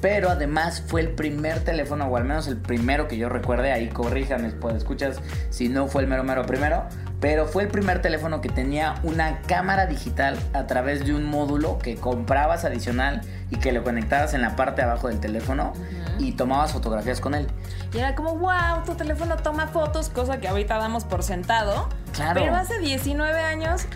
Pero 0.00 0.28
además 0.30 0.84
fue 0.86 1.00
el 1.00 1.10
primer 1.10 1.60
teléfono, 1.60 2.06
o 2.06 2.16
al 2.16 2.24
menos 2.24 2.48
el 2.48 2.58
primero 2.58 3.08
que 3.08 3.16
yo 3.16 3.28
recuerde, 3.28 3.72
ahí 3.72 3.88
corríjame, 3.88 4.50
pues 4.50 4.76
escuchas 4.76 5.20
si 5.48 5.68
no 5.68 5.88
fue 5.88 6.02
el 6.02 6.08
mero 6.08 6.22
mero 6.22 6.44
primero, 6.44 6.84
pero 7.20 7.46
fue 7.46 7.62
el 7.62 7.68
primer 7.70 8.02
teléfono 8.02 8.42
que 8.42 8.50
tenía 8.50 8.96
una 9.04 9.40
cámara 9.42 9.86
digital 9.86 10.38
a 10.52 10.66
través 10.66 11.06
de 11.06 11.14
un 11.14 11.24
módulo 11.24 11.78
que 11.78 11.96
comprabas 11.96 12.64
adicional 12.64 13.22
y 13.50 13.56
que 13.56 13.72
lo 13.72 13.84
conectabas 13.84 14.34
en 14.34 14.42
la 14.42 14.56
parte 14.56 14.82
de 14.82 14.88
abajo 14.88 15.08
del 15.08 15.20
teléfono 15.20 15.72
y 16.18 16.32
tomabas 16.32 16.72
fotografías 16.72 17.20
con 17.20 17.34
él. 17.34 17.46
Y 17.92 17.98
era 17.98 18.14
como, 18.14 18.36
wow, 18.36 18.82
tu 18.84 18.94
teléfono 18.94 19.36
toma 19.36 19.68
fotos, 19.68 20.08
cosa 20.08 20.38
que 20.40 20.48
ahorita 20.48 20.78
damos 20.78 21.04
por 21.04 21.22
sentado. 21.22 21.88
Claro. 22.12 22.40
Pero 22.42 22.56
hace 22.56 22.78
19 22.78 23.38
años 23.40 23.86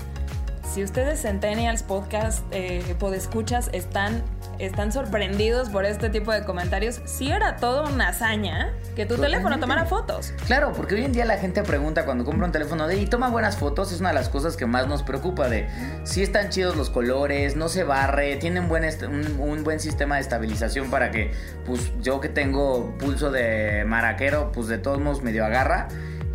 si 0.73 0.85
ustedes 0.85 1.23
Centennials 1.23 1.83
Podcast 1.83 2.45
eh, 2.53 2.95
Podescuchas 2.99 3.71
están, 3.73 4.23
están 4.61 4.93
sorprendidos 4.93 5.69
por 5.69 5.85
este 5.85 6.11
tipo 6.11 6.31
de 6.31 6.45
comentarios, 6.45 7.01
sí 7.07 7.29
era 7.29 7.57
todo 7.57 7.93
una 7.93 8.09
hazaña 8.09 8.73
que 8.95 9.05
tu 9.05 9.17
teléfono 9.17 9.59
tomara 9.59 9.87
fotos. 9.87 10.33
Claro, 10.47 10.73
porque 10.73 10.95
hoy 10.95 11.05
en 11.05 11.13
día 11.13 11.25
la 11.25 11.39
gente 11.39 11.65
pregunta 11.65 12.05
cuando 12.05 12.25
compra 12.25 12.47
un 12.47 12.53
teléfono 12.53 12.87
de 12.87 12.97
y 12.99 13.07
toma 13.07 13.31
buenas 13.31 13.57
fotos, 13.57 13.91
es 13.91 13.99
una 13.99 14.11
de 14.11 14.15
las 14.15 14.29
cosas 14.29 14.57
que 14.57 14.67
más 14.67 14.87
nos 14.87 15.03
preocupa 15.03 15.49
de 15.49 15.69
si 16.05 16.23
están 16.23 16.51
chidos 16.51 16.77
los 16.77 16.89
colores, 16.89 17.57
no 17.57 17.69
se 17.69 17.83
barre, 17.83 18.37
tienen 18.37 18.69
buen 18.69 18.85
un, 19.09 19.41
un, 19.41 19.65
buen 19.65 19.81
sistema 19.81 20.17
de 20.17 20.21
estabilización 20.21 20.89
para 20.89 21.11
que 21.11 21.33
pues 21.67 21.93
yo 22.01 22.21
que 22.21 22.29
tengo 22.29 22.97
pulso 22.99 23.33
de 23.33 23.85
maraquero, 23.87 24.53
pues 24.53 24.69
de 24.69 24.79
todos 24.79 25.01
modos 25.01 25.23
medio 25.23 25.45
agarra. 25.45 25.89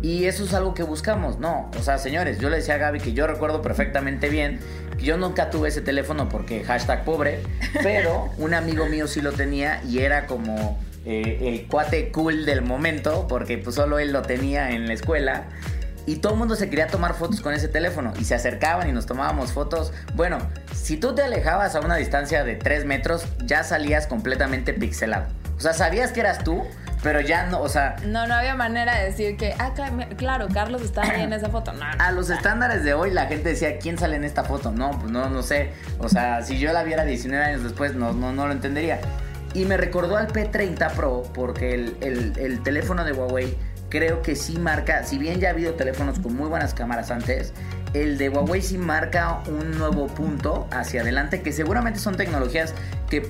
Y 0.06 0.26
eso 0.26 0.44
es 0.44 0.54
algo 0.54 0.72
que 0.72 0.84
buscamos, 0.84 1.40
no. 1.40 1.68
O 1.76 1.82
sea, 1.82 1.98
señores, 1.98 2.38
yo 2.38 2.48
le 2.48 2.58
decía 2.58 2.74
a 2.74 2.78
Gaby 2.78 3.00
que 3.00 3.12
yo 3.12 3.26
recuerdo 3.26 3.60
perfectamente 3.60 4.28
bien 4.28 4.60
que 4.96 5.04
yo 5.04 5.16
nunca 5.16 5.50
tuve 5.50 5.68
ese 5.68 5.80
teléfono 5.80 6.28
porque 6.28 6.62
hashtag 6.62 7.04
pobre, 7.04 7.40
pero 7.82 8.30
un 8.38 8.54
amigo 8.54 8.86
mío 8.86 9.08
sí 9.08 9.20
lo 9.20 9.32
tenía 9.32 9.82
y 9.82 9.98
era 9.98 10.28
como 10.28 10.78
eh, 11.04 11.40
el 11.42 11.66
cuate 11.66 12.12
cool 12.12 12.46
del 12.46 12.62
momento 12.62 13.26
porque 13.28 13.58
pues 13.58 13.74
solo 13.74 13.98
él 13.98 14.12
lo 14.12 14.22
tenía 14.22 14.70
en 14.70 14.86
la 14.86 14.92
escuela. 14.92 15.48
Y 16.06 16.18
todo 16.18 16.34
el 16.34 16.38
mundo 16.38 16.54
se 16.54 16.70
quería 16.70 16.86
tomar 16.86 17.14
fotos 17.14 17.40
con 17.40 17.52
ese 17.52 17.66
teléfono. 17.66 18.12
Y 18.20 18.26
se 18.26 18.36
acercaban 18.36 18.88
y 18.88 18.92
nos 18.92 19.06
tomábamos 19.06 19.50
fotos. 19.50 19.92
Bueno, 20.14 20.38
si 20.72 20.98
tú 20.98 21.16
te 21.16 21.22
alejabas 21.22 21.74
a 21.74 21.80
una 21.80 21.96
distancia 21.96 22.44
de 22.44 22.54
3 22.54 22.84
metros, 22.84 23.24
ya 23.44 23.64
salías 23.64 24.06
completamente 24.06 24.72
pixelado. 24.72 25.26
O 25.56 25.60
sea, 25.60 25.72
sabías 25.72 26.12
que 26.12 26.20
eras 26.20 26.44
tú, 26.44 26.62
pero 27.06 27.20
ya 27.20 27.46
no, 27.46 27.60
o 27.60 27.68
sea. 27.68 27.94
No, 28.04 28.26
no 28.26 28.34
había 28.34 28.56
manera 28.56 28.96
de 28.98 29.04
decir 29.04 29.36
que, 29.36 29.54
ah, 29.60 29.72
claro, 30.16 30.48
Carlos 30.52 30.82
está 30.82 31.02
ahí 31.02 31.22
en 31.22 31.32
esa 31.32 31.48
foto. 31.48 31.72
No, 31.72 31.84
a 32.00 32.10
los 32.10 32.30
estándares 32.30 32.82
de 32.82 32.94
hoy 32.94 33.12
la 33.12 33.26
gente 33.26 33.50
decía, 33.50 33.78
¿quién 33.78 33.96
sale 33.96 34.16
en 34.16 34.24
esta 34.24 34.42
foto? 34.42 34.72
No, 34.72 34.90
pues 34.98 35.12
no, 35.12 35.30
no 35.30 35.40
sé. 35.44 35.70
O 36.00 36.08
sea, 36.08 36.42
si 36.42 36.58
yo 36.58 36.72
la 36.72 36.82
viera 36.82 37.04
19 37.04 37.44
años 37.44 37.62
después, 37.62 37.94
no, 37.94 38.12
no, 38.12 38.32
no 38.32 38.48
lo 38.48 38.52
entendería. 38.52 38.98
Y 39.54 39.66
me 39.66 39.76
recordó 39.76 40.16
al 40.16 40.26
P30 40.26 40.94
Pro 40.94 41.22
porque 41.32 41.74
el, 41.74 41.96
el, 42.00 42.32
el 42.40 42.62
teléfono 42.64 43.04
de 43.04 43.12
Huawei 43.12 43.56
creo 43.88 44.20
que 44.20 44.34
sí 44.34 44.58
marca, 44.58 45.04
si 45.04 45.16
bien 45.16 45.38
ya 45.38 45.50
ha 45.50 45.52
habido 45.52 45.74
teléfonos 45.74 46.18
con 46.18 46.34
muy 46.34 46.48
buenas 46.48 46.74
cámaras 46.74 47.12
antes, 47.12 47.52
el 48.02 48.18
de 48.18 48.28
Huawei 48.28 48.62
sí 48.62 48.78
marca 48.78 49.42
un 49.46 49.78
nuevo 49.78 50.06
punto 50.06 50.66
hacia 50.70 51.02
adelante, 51.02 51.42
que 51.42 51.52
seguramente 51.52 51.98
son 51.98 52.16
tecnologías 52.16 52.74
que, 53.08 53.26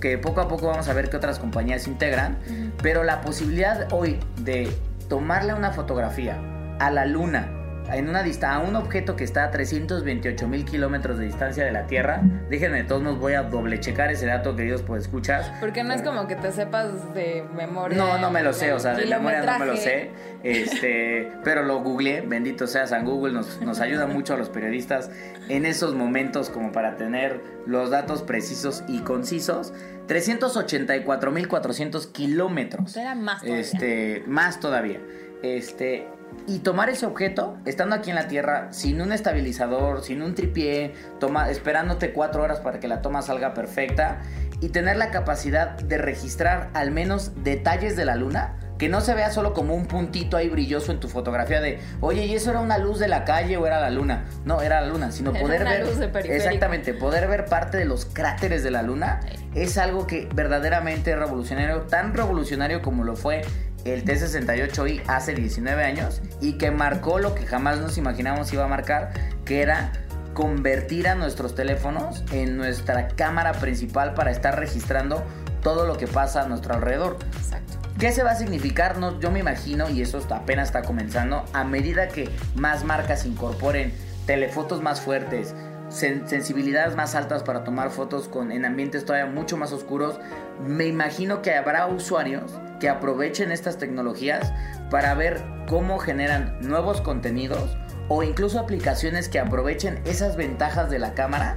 que 0.00 0.18
poco 0.18 0.40
a 0.40 0.48
poco 0.48 0.66
vamos 0.66 0.88
a 0.88 0.92
ver 0.92 1.10
que 1.10 1.16
otras 1.16 1.38
compañías 1.38 1.86
integran, 1.86 2.38
pero 2.82 3.04
la 3.04 3.20
posibilidad 3.20 3.88
hoy 3.92 4.18
de 4.40 4.70
tomarle 5.08 5.54
una 5.54 5.72
fotografía 5.72 6.38
a 6.80 6.90
la 6.90 7.06
luna 7.06 7.63
en 7.92 8.08
una 8.08 8.24
a 8.42 8.58
un 8.58 8.76
objeto 8.76 9.16
que 9.16 9.24
está 9.24 9.44
a 9.44 9.50
328 9.50 10.48
mil 10.48 10.64
kilómetros 10.64 11.18
de 11.18 11.26
distancia 11.26 11.64
de 11.64 11.72
la 11.72 11.86
Tierra. 11.86 12.22
Déjenme, 12.48 12.78
de 12.78 12.84
todos 12.84 13.02
nos 13.02 13.18
voy 13.18 13.34
a 13.34 13.42
doble 13.42 13.78
checar 13.80 14.10
ese 14.10 14.26
dato, 14.26 14.56
queridos, 14.56 14.82
pues 14.82 15.02
escuchas. 15.02 15.50
Porque 15.60 15.84
no 15.84 15.92
es 15.92 16.02
como 16.02 16.26
que 16.26 16.36
te 16.36 16.52
sepas 16.52 17.14
de 17.14 17.44
memoria. 17.54 17.96
No, 17.96 18.18
no 18.18 18.30
me 18.30 18.42
lo 18.42 18.52
sé, 18.52 18.72
o 18.72 18.78
sea, 18.78 18.94
de 18.94 19.06
memoria 19.06 19.42
no 19.42 19.58
me 19.58 19.66
lo 19.66 19.76
sé. 19.76 20.10
Este, 20.42 21.32
pero 21.44 21.62
lo 21.62 21.82
googleé, 21.82 22.22
bendito 22.22 22.66
sea 22.66 22.86
San 22.86 23.04
Google, 23.04 23.32
nos, 23.32 23.60
nos 23.60 23.80
ayuda 23.80 24.06
mucho 24.06 24.34
a 24.34 24.36
los 24.36 24.48
periodistas 24.48 25.10
en 25.48 25.66
esos 25.66 25.94
momentos 25.94 26.50
como 26.50 26.72
para 26.72 26.96
tener 26.96 27.40
los 27.66 27.90
datos 27.90 28.22
precisos 28.22 28.84
y 28.88 29.00
concisos. 29.00 29.72
384.400 30.08 32.12
kilómetros. 32.12 32.96
Era 32.96 33.14
más 33.14 33.40
todavía. 33.40 33.60
Este, 33.60 34.22
más 34.26 34.60
todavía. 34.60 35.00
Este, 35.42 36.06
y 36.46 36.58
tomar 36.58 36.90
ese 36.90 37.06
objeto, 37.06 37.56
estando 37.64 37.96
aquí 37.96 38.10
en 38.10 38.16
la 38.16 38.28
Tierra, 38.28 38.72
sin 38.72 39.00
un 39.00 39.12
estabilizador, 39.12 40.02
sin 40.02 40.22
un 40.22 40.34
tripié, 40.34 40.92
toma, 41.18 41.50
esperándote 41.50 42.12
cuatro 42.12 42.42
horas 42.42 42.60
para 42.60 42.80
que 42.80 42.88
la 42.88 43.02
toma 43.02 43.22
salga 43.22 43.54
perfecta, 43.54 44.20
y 44.60 44.68
tener 44.68 44.96
la 44.96 45.10
capacidad 45.10 45.70
de 45.70 45.98
registrar 45.98 46.70
al 46.74 46.90
menos 46.90 47.32
detalles 47.42 47.96
de 47.96 48.04
la 48.04 48.14
Luna, 48.16 48.56
que 48.78 48.88
no 48.88 49.00
se 49.00 49.14
vea 49.14 49.30
solo 49.30 49.54
como 49.54 49.74
un 49.74 49.86
puntito 49.86 50.36
ahí 50.36 50.48
brilloso 50.48 50.90
en 50.90 51.00
tu 51.00 51.08
fotografía 51.08 51.60
de, 51.60 51.78
oye, 52.00 52.26
¿y 52.26 52.34
eso 52.34 52.50
era 52.50 52.60
una 52.60 52.78
luz 52.78 52.98
de 52.98 53.08
la 53.08 53.24
calle 53.24 53.56
o 53.56 53.66
era 53.66 53.80
la 53.80 53.90
luna? 53.90 54.24
No, 54.44 54.62
era 54.62 54.80
la 54.80 54.88
luna, 54.88 55.12
sino 55.12 55.32
poder 55.32 55.64
ver... 55.64 56.26
exactamente, 56.26 56.92
poder 56.92 57.28
ver 57.28 57.44
parte 57.44 57.76
de 57.76 57.84
los 57.84 58.04
cráteres 58.04 58.64
de 58.64 58.70
la 58.70 58.82
luna 58.82 59.20
es 59.54 59.78
algo 59.78 60.06
que 60.06 60.28
verdaderamente 60.34 61.12
es 61.12 61.18
revolucionario, 61.18 61.82
tan 61.82 62.14
revolucionario 62.14 62.82
como 62.82 63.04
lo 63.04 63.14
fue 63.14 63.42
el 63.84 64.04
T68i 64.04 65.02
hace 65.06 65.34
19 65.34 65.84
años 65.84 66.22
y 66.40 66.58
que 66.58 66.70
marcó 66.70 67.18
lo 67.18 67.34
que 67.34 67.46
jamás 67.46 67.78
nos 67.80 67.98
imaginamos 67.98 68.52
iba 68.52 68.64
a 68.64 68.68
marcar, 68.68 69.12
que 69.44 69.62
era 69.62 69.92
convertir 70.32 71.06
a 71.08 71.14
nuestros 71.14 71.54
teléfonos 71.54 72.24
en 72.32 72.56
nuestra 72.56 73.08
cámara 73.08 73.52
principal 73.52 74.14
para 74.14 74.30
estar 74.30 74.58
registrando 74.58 75.22
todo 75.62 75.86
lo 75.86 75.96
que 75.96 76.06
pasa 76.06 76.42
a 76.42 76.48
nuestro 76.48 76.74
alrededor. 76.74 77.18
Exacto. 77.36 77.74
¿Qué 77.98 78.10
se 78.12 78.24
va 78.24 78.32
a 78.32 78.36
significar? 78.36 78.98
No, 78.98 79.20
yo 79.20 79.30
me 79.30 79.38
imagino, 79.38 79.88
y 79.88 80.02
eso 80.02 80.20
apenas 80.30 80.68
está 80.68 80.82
comenzando, 80.82 81.44
a 81.52 81.62
medida 81.62 82.08
que 82.08 82.28
más 82.56 82.84
marcas 82.84 83.24
incorporen 83.24 83.94
telefotos 84.26 84.82
más 84.82 85.00
fuertes, 85.00 85.54
sensibilidades 85.94 86.96
más 86.96 87.14
altas 87.14 87.42
para 87.42 87.64
tomar 87.64 87.90
fotos 87.90 88.28
con, 88.28 88.52
en 88.52 88.64
ambientes 88.64 89.04
todavía 89.04 89.30
mucho 89.30 89.56
más 89.56 89.72
oscuros, 89.72 90.18
me 90.66 90.86
imagino 90.86 91.42
que 91.42 91.54
habrá 91.54 91.86
usuarios 91.86 92.52
que 92.80 92.88
aprovechen 92.88 93.52
estas 93.52 93.78
tecnologías 93.78 94.52
para 94.90 95.14
ver 95.14 95.42
cómo 95.68 95.98
generan 95.98 96.58
nuevos 96.60 97.00
contenidos 97.00 97.76
o 98.08 98.22
incluso 98.22 98.58
aplicaciones 98.58 99.28
que 99.28 99.38
aprovechen 99.38 100.00
esas 100.04 100.36
ventajas 100.36 100.90
de 100.90 100.98
la 100.98 101.14
cámara 101.14 101.56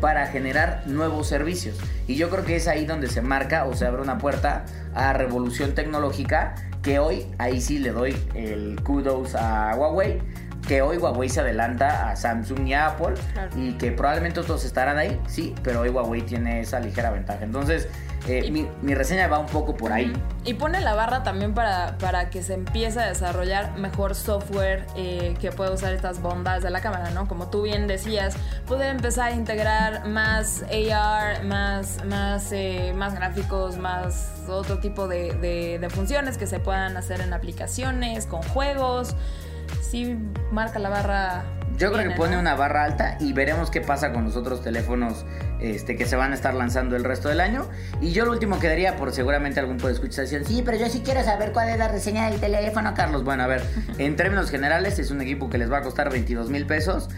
para 0.00 0.26
generar 0.26 0.82
nuevos 0.86 1.26
servicios. 1.26 1.76
Y 2.06 2.14
yo 2.14 2.30
creo 2.30 2.44
que 2.44 2.56
es 2.56 2.68
ahí 2.68 2.86
donde 2.86 3.08
se 3.08 3.20
marca 3.20 3.64
o 3.64 3.74
se 3.74 3.86
abre 3.86 4.02
una 4.02 4.18
puerta 4.18 4.64
a 4.94 5.12
revolución 5.12 5.74
tecnológica 5.74 6.54
que 6.82 6.98
hoy, 6.98 7.26
ahí 7.38 7.60
sí 7.60 7.78
le 7.78 7.90
doy 7.90 8.16
el 8.34 8.80
kudos 8.84 9.34
a 9.34 9.74
Huawei, 9.74 10.20
que 10.68 10.82
hoy 10.82 10.98
Huawei 10.98 11.30
se 11.30 11.40
adelanta 11.40 12.10
a 12.10 12.14
Samsung 12.14 12.68
y 12.68 12.74
a 12.74 12.88
Apple 12.88 13.14
y 13.56 13.72
que 13.72 13.90
probablemente 13.90 14.40
otros 14.40 14.64
estarán 14.66 14.98
ahí, 14.98 15.18
sí, 15.26 15.54
pero 15.64 15.80
hoy 15.80 15.88
Huawei 15.88 16.20
tiene 16.20 16.60
esa 16.60 16.78
ligera 16.78 17.10
ventaja. 17.10 17.42
Entonces, 17.42 17.88
eh, 18.26 18.50
mi, 18.50 18.94
reseña 18.94 19.26
va 19.28 19.38
un 19.38 19.46
poco 19.46 19.74
por 19.74 19.92
ahí. 19.92 20.12
Y 20.44 20.54
pone 20.54 20.82
la 20.82 20.94
barra 20.94 21.22
también 21.22 21.54
para, 21.54 21.96
para 21.96 22.28
que 22.28 22.42
se 22.42 22.52
empiece 22.52 23.00
a 23.00 23.06
desarrollar 23.06 23.78
mejor 23.78 24.14
software 24.14 24.84
eh, 24.94 25.34
que 25.40 25.52
pueda 25.52 25.72
usar 25.72 25.94
estas 25.94 26.20
bondades 26.20 26.62
de 26.62 26.70
la 26.70 26.82
cámara, 26.82 27.10
¿no? 27.10 27.26
Como 27.28 27.48
tú 27.48 27.62
bien 27.62 27.86
decías, 27.86 28.36
puede 28.66 28.88
empezar 28.88 29.32
a 29.32 29.34
integrar 29.34 30.06
más 30.06 30.64
AR, 30.64 31.44
más, 31.44 32.04
más, 32.04 32.52
eh, 32.52 32.92
más 32.94 33.14
gráficos, 33.14 33.78
más 33.78 34.44
otro 34.48 34.80
tipo 34.80 35.08
de, 35.08 35.78
de 35.80 35.90
funciones 35.90 36.36
que 36.36 36.46
se 36.46 36.60
puedan 36.60 36.94
hacer 36.98 37.22
en 37.22 37.32
aplicaciones, 37.32 38.26
con 38.26 38.42
juegos 38.42 39.16
sí 39.80 40.16
marca 40.50 40.78
la 40.78 40.88
barra. 40.88 41.44
Yo 41.76 41.92
creo 41.92 42.08
que 42.08 42.16
pone 42.16 42.36
una 42.36 42.54
barra 42.56 42.82
alta 42.82 43.16
y 43.20 43.32
veremos 43.32 43.70
qué 43.70 43.80
pasa 43.80 44.12
con 44.12 44.24
los 44.24 44.34
otros 44.34 44.62
teléfonos 44.62 45.24
este, 45.60 45.96
que 45.96 46.06
se 46.06 46.16
van 46.16 46.32
a 46.32 46.34
estar 46.34 46.54
lanzando 46.54 46.96
el 46.96 47.04
resto 47.04 47.28
del 47.28 47.40
año. 47.40 47.68
Y 48.00 48.10
yo 48.10 48.24
lo 48.24 48.32
último 48.32 48.58
que 48.58 48.66
daría, 48.66 48.96
por 48.96 49.12
seguramente 49.12 49.60
algún 49.60 49.76
puede 49.76 49.94
escuchar, 49.94 50.26
sí, 50.26 50.62
pero 50.64 50.76
yo 50.76 50.88
sí 50.88 51.02
quiero 51.04 51.22
saber 51.22 51.52
cuál 51.52 51.68
es 51.68 51.78
la 51.78 51.86
reseña 51.86 52.28
del 52.30 52.40
teléfono, 52.40 52.94
Carlos. 52.94 53.22
Bueno, 53.22 53.44
a 53.44 53.46
ver, 53.46 53.62
en 53.98 54.16
términos 54.16 54.50
generales 54.50 54.98
es 54.98 55.12
un 55.12 55.20
equipo 55.20 55.48
que 55.48 55.58
les 55.58 55.70
va 55.70 55.78
a 55.78 55.82
costar 55.82 56.10
22 56.10 56.50
mil 56.50 56.66
pesos. 56.66 57.08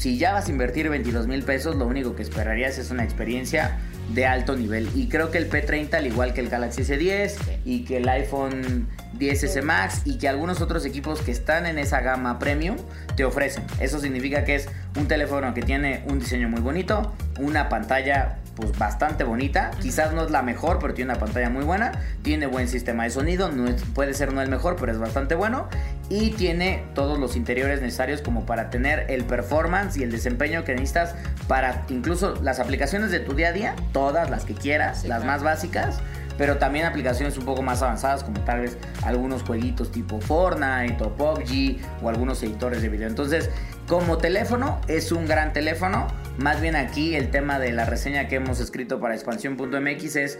Si 0.00 0.16
ya 0.16 0.32
vas 0.32 0.48
a 0.48 0.50
invertir 0.50 0.88
22 0.88 1.26
mil 1.26 1.42
pesos, 1.42 1.76
lo 1.76 1.86
único 1.86 2.16
que 2.16 2.22
esperarías 2.22 2.78
es 2.78 2.90
una 2.90 3.04
experiencia 3.04 3.76
de 4.14 4.24
alto 4.24 4.56
nivel. 4.56 4.88
Y 4.94 5.08
creo 5.08 5.30
que 5.30 5.36
el 5.36 5.50
P30, 5.50 5.92
al 5.92 6.06
igual 6.06 6.32
que 6.32 6.40
el 6.40 6.48
Galaxy 6.48 6.84
S10 6.84 7.34
y 7.66 7.84
que 7.84 7.98
el 7.98 8.08
iPhone 8.08 8.88
10S 9.18 9.62
Max 9.62 10.00
y 10.06 10.16
que 10.16 10.26
algunos 10.26 10.62
otros 10.62 10.86
equipos 10.86 11.20
que 11.20 11.32
están 11.32 11.66
en 11.66 11.78
esa 11.78 12.00
gama 12.00 12.38
premium 12.38 12.78
te 13.14 13.26
ofrecen. 13.26 13.62
Eso 13.78 14.00
significa 14.00 14.42
que 14.44 14.54
es 14.54 14.70
un 14.96 15.06
teléfono 15.06 15.52
que 15.52 15.60
tiene 15.60 16.02
un 16.08 16.18
diseño 16.18 16.48
muy 16.48 16.62
bonito, 16.62 17.14
una 17.38 17.68
pantalla 17.68 18.38
pues 18.60 18.76
bastante 18.78 19.24
bonita, 19.24 19.70
quizás 19.80 20.12
no 20.12 20.22
es 20.24 20.30
la 20.30 20.42
mejor, 20.42 20.78
pero 20.78 20.94
tiene 20.94 21.12
una 21.12 21.20
pantalla 21.20 21.50
muy 21.50 21.64
buena, 21.64 21.92
tiene 22.22 22.46
buen 22.46 22.68
sistema 22.68 23.04
de 23.04 23.10
sonido, 23.10 23.50
no 23.50 23.74
puede 23.94 24.14
ser 24.14 24.32
no 24.32 24.42
el 24.42 24.48
mejor, 24.48 24.76
pero 24.76 24.92
es 24.92 24.98
bastante 24.98 25.34
bueno. 25.34 25.68
Y 26.08 26.30
tiene 26.32 26.84
todos 26.94 27.18
los 27.18 27.36
interiores 27.36 27.80
necesarios 27.80 28.20
como 28.20 28.44
para 28.44 28.68
tener 28.70 29.06
el 29.10 29.24
performance 29.24 29.96
y 29.96 30.02
el 30.02 30.10
desempeño 30.10 30.64
que 30.64 30.72
necesitas 30.74 31.14
para 31.48 31.84
incluso 31.88 32.34
las 32.42 32.60
aplicaciones 32.60 33.10
de 33.10 33.20
tu 33.20 33.34
día 33.34 33.48
a 33.48 33.52
día, 33.52 33.76
todas 33.92 34.28
las 34.28 34.44
que 34.44 34.54
quieras, 34.54 35.04
las 35.04 35.24
más 35.24 35.42
básicas 35.42 36.00
pero 36.40 36.56
también 36.56 36.86
aplicaciones 36.86 37.36
un 37.36 37.44
poco 37.44 37.60
más 37.60 37.82
avanzadas 37.82 38.24
como 38.24 38.40
tal 38.40 38.60
vez 38.60 38.78
algunos 39.04 39.42
jueguitos 39.42 39.92
tipo 39.92 40.22
Fortnite 40.22 40.96
o 41.04 41.14
PUBG 41.14 41.76
o 42.02 42.08
algunos 42.08 42.42
editores 42.42 42.80
de 42.80 42.88
video. 42.88 43.08
Entonces, 43.08 43.50
como 43.86 44.16
teléfono 44.16 44.80
es 44.88 45.12
un 45.12 45.26
gran 45.26 45.52
teléfono, 45.52 46.06
más 46.40 46.60
bien 46.60 46.76
aquí 46.76 47.14
el 47.14 47.30
tema 47.30 47.58
de 47.58 47.72
la 47.72 47.84
reseña 47.84 48.28
que 48.28 48.36
hemos 48.36 48.60
escrito 48.60 48.98
para 48.98 49.14
expansión.mx 49.14 50.16
es 50.16 50.38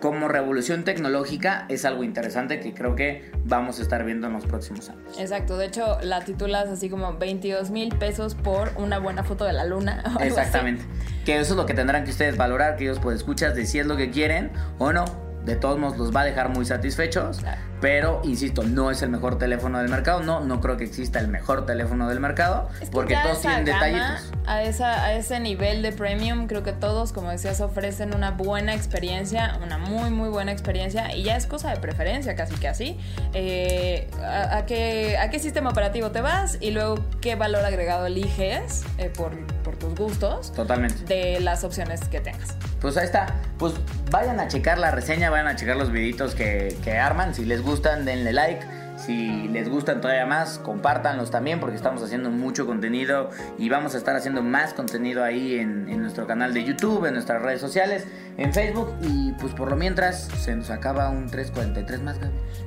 como 0.00 0.26
revolución 0.26 0.82
tecnológica 0.82 1.66
es 1.68 1.84
algo 1.84 2.02
interesante 2.02 2.58
que 2.58 2.74
creo 2.74 2.96
que 2.96 3.30
vamos 3.44 3.78
a 3.78 3.82
estar 3.82 4.04
viendo 4.04 4.26
en 4.26 4.32
los 4.32 4.46
próximos 4.46 4.88
años. 4.88 5.16
Exacto, 5.18 5.56
de 5.56 5.66
hecho 5.66 5.98
la 6.02 6.24
titulas 6.24 6.68
así 6.68 6.88
como 6.88 7.16
22 7.18 7.70
mil 7.70 7.94
pesos 7.96 8.34
por 8.34 8.72
una 8.76 8.98
buena 8.98 9.22
foto 9.22 9.44
de 9.44 9.52
la 9.52 9.64
luna. 9.64 10.02
Exactamente, 10.20 10.84
que 11.24 11.38
eso 11.38 11.52
es 11.52 11.56
lo 11.56 11.66
que 11.66 11.74
tendrán 11.74 12.04
que 12.04 12.10
ustedes 12.10 12.36
valorar, 12.36 12.76
que 12.76 12.84
ellos 12.84 12.98
pues 12.98 13.18
escuchas 13.18 13.54
de 13.54 13.66
si 13.66 13.78
es 13.78 13.86
lo 13.86 13.96
que 13.96 14.10
quieren 14.10 14.50
o 14.78 14.92
no 14.92 15.31
de 15.44 15.56
todos 15.56 15.78
modos 15.78 15.98
los 15.98 16.14
va 16.14 16.20
a 16.20 16.24
dejar 16.24 16.48
muy 16.48 16.64
satisfechos. 16.64 17.40
Pero, 17.80 18.20
insisto, 18.22 18.62
no 18.62 18.92
es 18.92 19.02
el 19.02 19.10
mejor 19.10 19.38
teléfono 19.38 19.78
del 19.78 19.88
mercado. 19.88 20.22
No, 20.22 20.38
no 20.40 20.60
creo 20.60 20.76
que 20.76 20.84
exista 20.84 21.18
el 21.18 21.26
mejor 21.26 21.66
teléfono 21.66 22.08
del 22.08 22.20
mercado. 22.20 22.68
porque 22.92 23.16
todos 23.20 23.40
tienen 23.40 23.64
detallitos. 23.64 24.30
A, 24.46 24.62
esa, 24.62 25.04
a 25.04 25.14
ese 25.14 25.40
nivel 25.40 25.82
de 25.82 25.90
premium, 25.90 26.46
creo 26.46 26.62
que 26.62 26.72
todos, 26.72 27.12
como 27.12 27.30
decías, 27.30 27.60
ofrecen 27.60 28.14
una 28.14 28.30
buena 28.30 28.74
experiencia, 28.74 29.58
una 29.64 29.78
muy, 29.78 30.10
muy 30.10 30.28
buena 30.28 30.52
experiencia. 30.52 31.14
Y 31.16 31.24
ya 31.24 31.36
es 31.36 31.46
cosa 31.46 31.70
de 31.70 31.78
preferencia, 31.78 32.36
casi 32.36 32.54
que 32.54 32.68
así. 32.68 33.00
Eh, 33.34 34.08
a, 34.22 34.64
qué, 34.64 35.18
¿A 35.18 35.30
qué 35.30 35.40
sistema 35.40 35.70
operativo 35.70 36.12
te 36.12 36.20
vas? 36.20 36.58
Y 36.60 36.70
luego, 36.70 37.04
¿qué 37.20 37.34
valor 37.34 37.64
agregado 37.64 38.06
eliges 38.06 38.84
eh, 38.98 39.10
por 39.12 39.32
tus 39.82 39.94
gustos? 39.96 40.52
Totalmente. 40.52 41.04
De 41.04 41.40
las 41.40 41.64
opciones 41.64 42.00
que 42.08 42.20
tengas. 42.20 42.56
Pues 42.80 42.96
ahí 42.96 43.04
está. 43.04 43.26
Pues 43.58 43.74
vayan 44.10 44.38
a 44.40 44.48
checar 44.48 44.78
la 44.78 44.92
reseña, 44.92 45.30
vayan 45.30 45.48
a 45.48 45.56
checar 45.56 45.76
los 45.76 45.90
videitos 45.90 46.34
que, 46.34 46.76
que 46.82 46.98
arman. 46.98 47.34
Si 47.34 47.44
les 47.44 47.60
gusta 47.60 47.72
gustan, 47.72 48.04
denle 48.04 48.32
like. 48.32 48.66
Si 48.96 49.48
les 49.48 49.68
gustan 49.68 50.00
todavía 50.00 50.26
más, 50.26 50.58
compártanlos 50.58 51.30
también 51.30 51.58
porque 51.58 51.74
estamos 51.74 52.02
haciendo 52.02 52.30
mucho 52.30 52.66
contenido 52.66 53.30
y 53.58 53.68
vamos 53.70 53.94
a 53.94 53.98
estar 53.98 54.14
haciendo 54.14 54.42
más 54.42 54.74
contenido 54.74 55.24
ahí 55.24 55.56
en, 55.56 55.86
nuestro 56.00 56.26
canal 56.26 56.52
de 56.52 56.62
YouTube, 56.62 57.06
en 57.06 57.14
nuestras 57.14 57.42
redes 57.42 57.60
sociales, 57.60 58.06
en 58.38 58.52
Facebook 58.52 58.94
y 59.02 59.32
pues 59.32 59.52
por 59.52 59.70
lo 59.70 59.76
mientras 59.76 60.28
se 60.38 60.56
nos 60.56 60.70
acaba 60.70 61.08
un 61.08 61.28
343 61.28 62.02
más, 62.02 62.16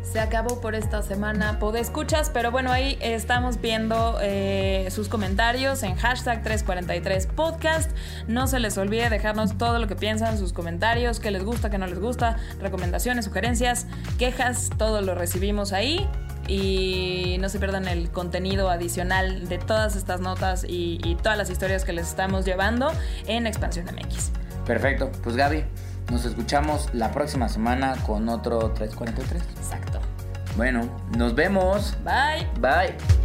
Se 0.04 0.20
acabó 0.20 0.62
por 0.62 0.76
esta 0.76 1.02
semana, 1.02 1.60
pod 1.60 1.76
escuchas, 1.76 2.30
pero 2.34 2.52
bueno, 2.52 2.72
ahí 2.72 2.98
estamos 3.02 3.60
viendo 3.60 4.18
eh, 4.22 4.88
sus 4.92 5.10
comentarios 5.10 5.84
en 5.84 5.96
hashtag 5.96 6.44
343 6.44 7.28
podcast. 7.28 7.92
No 8.28 8.48
se 8.48 8.60
les 8.60 8.78
olvide 8.78 9.10
dejarnos 9.10 9.58
todo 9.58 9.80
lo 9.80 9.88
que 9.88 9.96
piensan, 9.96 10.38
sus 10.38 10.54
comentarios, 10.54 11.20
qué 11.20 11.32
les 11.32 11.44
gusta, 11.44 11.70
qué 11.70 11.78
no 11.78 11.88
les 11.88 12.00
gusta, 12.00 12.38
recomendaciones, 12.60 13.26
sugerencias, 13.26 13.88
quejas, 14.18 14.70
todo 14.78 15.02
lo 15.02 15.16
recibimos 15.16 15.74
ahí 15.74 16.08
y 16.48 17.38
no 17.40 17.50
se 17.50 17.60
pierdan 17.60 17.88
el 17.88 18.10
contenido 18.12 18.70
adicional 18.70 19.48
de 19.48 19.58
todas 19.58 19.96
estas 19.96 20.22
notas 20.22 20.66
y, 20.68 21.18
todas 21.24 21.38
las 21.38 21.50
historias 21.50 21.86
que 21.86 21.94
les 21.94 22.08
estamos 22.08 22.46
llevando 22.46 22.92
en 23.26 23.48
Expansión 23.48 23.86
MX. 23.86 24.45
Perfecto, 24.66 25.12
pues 25.24 25.36
Gaby, 25.36 25.64
nos 26.12 26.26
escuchamos 26.26 26.90
la 26.94 27.12
próxima 27.12 27.50
semana 27.50 27.96
con 28.06 28.30
otro 28.30 28.72
343. 28.72 29.44
Exacto. 29.58 30.00
Bueno, 30.56 30.90
nos 31.18 31.36
vemos. 31.36 31.96
Bye. 32.04 32.48
Bye. 32.60 33.25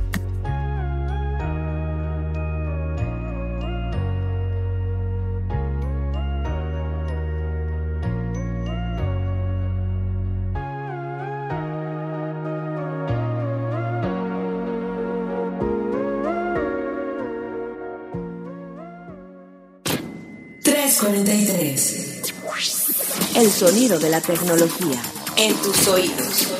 343. 21.11 22.23
El 23.35 23.51
sonido 23.51 23.99
de 23.99 24.11
la 24.11 24.21
tecnología 24.21 25.03
en 25.37 25.55
tus 25.57 25.89
oídos. 25.89 26.15
343. 26.17 26.60